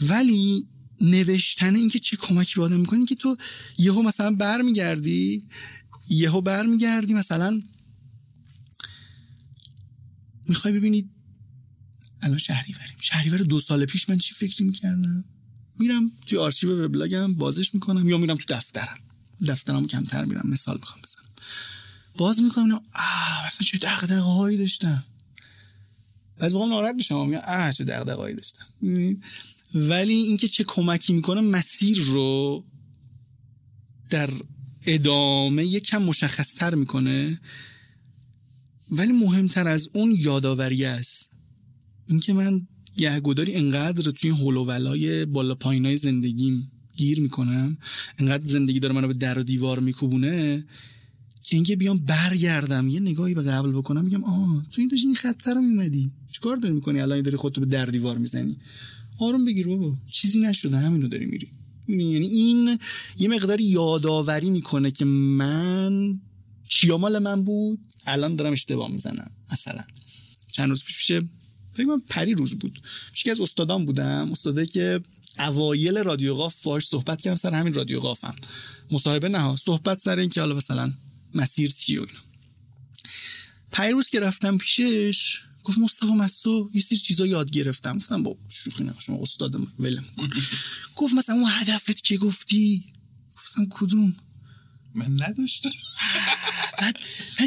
[0.00, 0.66] ولی
[1.02, 3.36] نوشتن اینکه چه کمکی به آدم می‌کنی که تو
[3.78, 5.48] یهو مثلا برمیگردی
[6.08, 7.62] یهو برمیگردی مثلا
[10.48, 11.10] می‌خوای ببینید
[12.22, 12.96] الان شهریوریم.
[13.00, 15.24] شهریور دو سال پیش من چی فکری می‌کردم؟
[15.78, 18.98] میرم توی آرشیو وبلاگم بازش می‌کنم یا میرم تو دفترم.
[19.46, 21.28] دفترم کمتر میرم مثال می‌خوام بزنم.
[22.16, 25.04] باز می‌کنم آه مثلا چه دغدغه هایی داشتم.
[26.38, 28.66] از موقع ناراحت میشم میگم آه چه دغدغه هایی داشتم
[29.74, 32.64] ولی اینکه چه کمکی می‌کنه مسیر رو
[34.10, 34.30] در
[34.86, 37.40] ادامه یکم مشخصتر می‌کنه.
[38.90, 41.28] ولی مهمتر از اون یادآوری است.
[42.08, 42.66] اینکه من
[42.96, 47.76] گهگداری انقدر توی هلوولای بالا پایینای زندگیم گیر می‌کنم
[48.18, 50.64] انقدر زندگی داره منو به در و دیوار میکوبونه
[51.42, 55.16] که اینکه بیام برگردم یه نگاهی به قبل بکنم میگم آه تو این داشتی این
[55.16, 58.56] خطر رو میمدی چیکار داری می‌کنی؟ الان داری خودتو به در دیوار می‌زنی.
[59.20, 59.96] آروم بگیر بابا.
[60.10, 61.48] چیزی نشده همینو داری میری.
[61.88, 62.78] یعنی این
[63.18, 66.20] یه مقدار یادآوری می‌کنه که من
[66.68, 69.84] چیامال من بود؟ الان دارم اشتباه می‌زنم مثلا.
[70.52, 71.22] چند روز پیش پیشه
[71.74, 72.82] فکر کنم پری روز بود.
[73.12, 75.00] پیش از استادان بودم استاده که
[75.38, 78.36] اوایل رادیو قاف باش صحبت کردم سر همین رادیو قافم.
[78.90, 80.92] مصاحبه نه صحبت سر این که حالا مثلا
[81.34, 82.06] مسیر چی و
[83.72, 87.98] پیروز که رفتم پیشش گفت مصطفی مستو یه سری چیزا یاد گرفتم.
[87.98, 90.04] گفتم با شوخی نه شما استاد ولم
[90.96, 92.84] گفت مثلا اون هدفت که گفتی؟
[93.36, 94.16] گفتم کدوم؟
[94.94, 95.70] من نداشتم.
[96.78, 96.96] بعد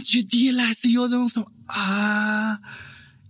[0.04, 2.60] جدی لحظه یادم گفتم آه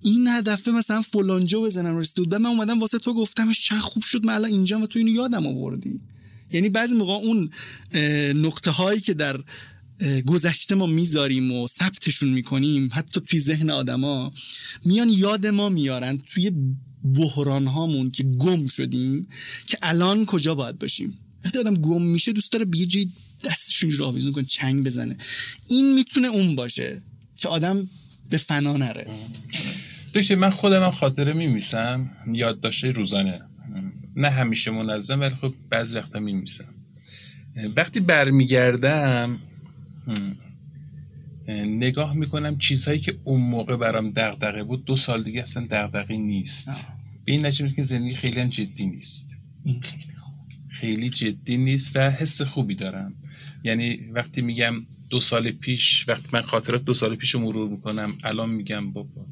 [0.01, 2.35] این هدفه مثلا فلانجا بزنم رسید.
[2.35, 5.47] من اومدم واسه تو گفتمش چه خوب شد من الان اینجا و تو اینو یادم
[5.47, 6.01] آوردی.
[6.51, 7.49] یعنی بعضی موقع اون
[8.35, 9.43] نقطه هایی که در
[10.25, 12.89] گذشته ما می‌ذاریم و ثبتشون می‌کنیم.
[12.93, 14.33] حتی توی ذهن آدما
[14.85, 16.51] میان یاد ما میارن توی
[17.15, 19.27] بحران هامون که گم شدیم
[19.67, 21.17] که الان کجا باید باشیم.
[21.45, 23.09] وقتی آدم گم میشه دوست داره به یه جای
[23.43, 25.17] دستشون رو آویزون کنه چنگ بزنه.
[25.67, 27.01] این می‌تونه اون باشه
[27.37, 27.89] که آدم
[28.29, 29.07] به فنا نره.
[30.13, 32.11] دکتر من خودم خاطره میمیسم.
[32.33, 33.41] یادداشت روزانه.
[34.15, 36.73] نه همیشه منظم ولی خب بعضی وقتا میمیسم.
[37.75, 39.39] وقتی برمیگردم
[41.47, 46.69] نگاه می‌کنم چیزهایی که اون موقع برام دغدغه بود دو سال دیگه اصلا دغدغه نیست.
[47.25, 49.27] به این نتیجه که زندگی خیلی هم جدی نیست.
[49.63, 50.05] این خیلی
[50.69, 53.13] خیلی جدی نیست و حس خوبی دارم.
[53.63, 58.13] یعنی وقتی میگم دو سال پیش وقتی من خاطرات دو سال پیش رو مرور می‌کنم
[58.23, 59.25] الان میگم بابا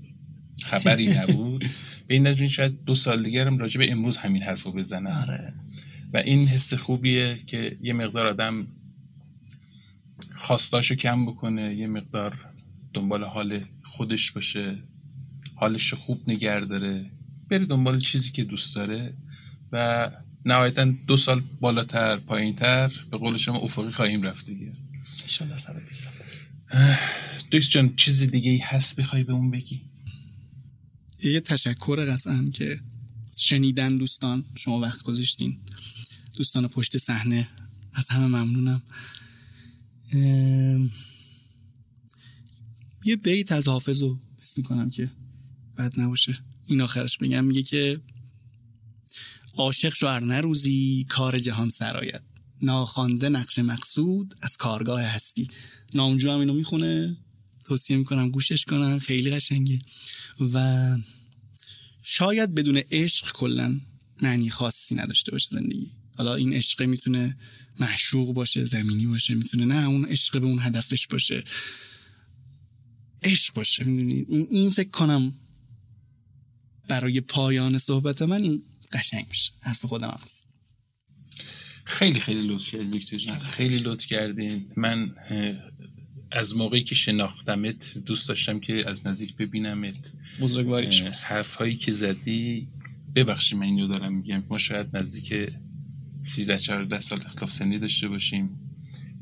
[0.64, 1.66] خبری نبود.
[2.08, 5.28] به این نجمی شاید دو سال دیگرم راجع به امروز همین حرف رو بزنم.
[5.30, 5.54] آره.
[6.14, 8.68] و این حس خوبیه که یه مقدار آدم
[10.44, 12.50] خواستاشو کم بکنه یه مقدار
[12.94, 14.84] دنبال حال خودش باشه
[15.56, 17.12] حالش رو خوب نگر داره
[17.50, 19.14] بره دنبال چیزی که دوست داره
[19.72, 20.12] و
[20.46, 24.74] نهایتا دو سال بالاتر پایینتر به قول شما افقی خواهیم رفت دیگه.
[25.22, 26.14] انشالله 120 سال.
[27.52, 29.82] دوست جان چیزی دیگه ای هست بخوای به اون بگی؟
[31.24, 32.80] یه تشکر قطعا که
[33.38, 35.58] شنیدن دوستان شما وقت گذاشتین.
[36.38, 37.48] دوستان پشت صحنه
[37.94, 38.82] از همه ممنونم.
[43.06, 45.12] یه بیت از حافظ رو حس می‌کنم که
[45.78, 46.40] بد نباشه.
[46.68, 48.02] این آخرش بگم میگه که
[49.54, 50.54] عاشق شو ار
[51.10, 52.22] کار جهان سرایت
[52.62, 55.48] ناخوانده نقش مقصود از کارگاه هستی.
[55.94, 57.18] نامجو هم اینو می‌خونه.
[57.66, 59.82] توصیه می‌کنم گوشش کنن خیلی قشنگه.
[60.54, 60.98] و
[62.02, 63.80] شاید بدون عشق کلا
[64.22, 65.92] معنی خاصی نداشته باشه زندگی.
[66.18, 67.38] حالا این عشق می‌تونه
[67.80, 71.44] محشوق باشه زمینی باشه می‌تونه نه اون عشق به اون هدفش باشه.
[73.24, 75.34] عشق باشه می‌دونی؟ این, این فکر کنم
[76.88, 78.62] برای پایان صحبت من این
[78.94, 79.52] قشنگ میشه.
[79.62, 80.60] حرف خودم هم هست
[81.86, 83.40] خیلی خیلی لطف کردین ویکتور جان.
[83.40, 84.72] خیلی لطف کردین.
[84.78, 85.16] من
[86.32, 90.14] از موقعی که شناختمت دوست داشتم که از نزدیک ببینمت.
[90.40, 92.68] بزرگواریش اه، حرفهایی که زدی
[93.16, 95.54] ببخشید من اینو دارم میگم ما شاید نزدیک
[96.24, 98.50] 13 14 سال اختلاف سنی داشته باشیم.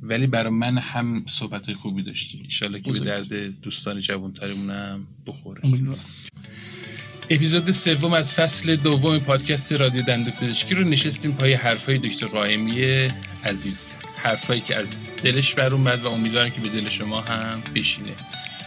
[0.01, 2.41] ولی برای من هم صحبت خوبی داشتی.
[2.43, 2.99] ایشالله که به.
[2.99, 5.61] درد دوستان جوانترمونم بخوره.
[7.29, 12.81] اپیزود سوم از فصل دوم پادکست رادیو دندو پزشکی رو نشستیم پای حرفای دکتر قائمی
[13.43, 13.95] عزیز.
[14.17, 14.91] حرفایی که از
[15.23, 18.13] دلش بر اومد و امیدوارم که به دل شما هم بشینه.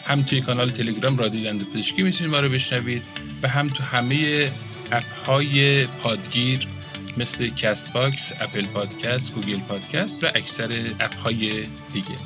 [0.06, 3.02] هم توی کانال تلگرام رادیو دندو پزشکی می‌تونید ما رو بشنوید
[3.42, 4.50] و هم تو همه
[4.92, 6.68] اپ های پادگیر
[7.16, 12.16] مثل Castbox، Apple Podcast، Google Podcast و اکثر app های دیگه.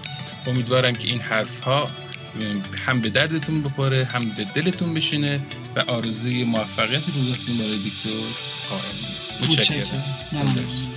[0.47, 1.89] امیدوارم که این حرف ها
[2.87, 5.41] هم به دردتون بخوره هم به دلتون بشینه
[5.77, 8.11] و آرزوی موفقیت روزافزون برای دکتر
[8.69, 10.88] قائمی متشکرم.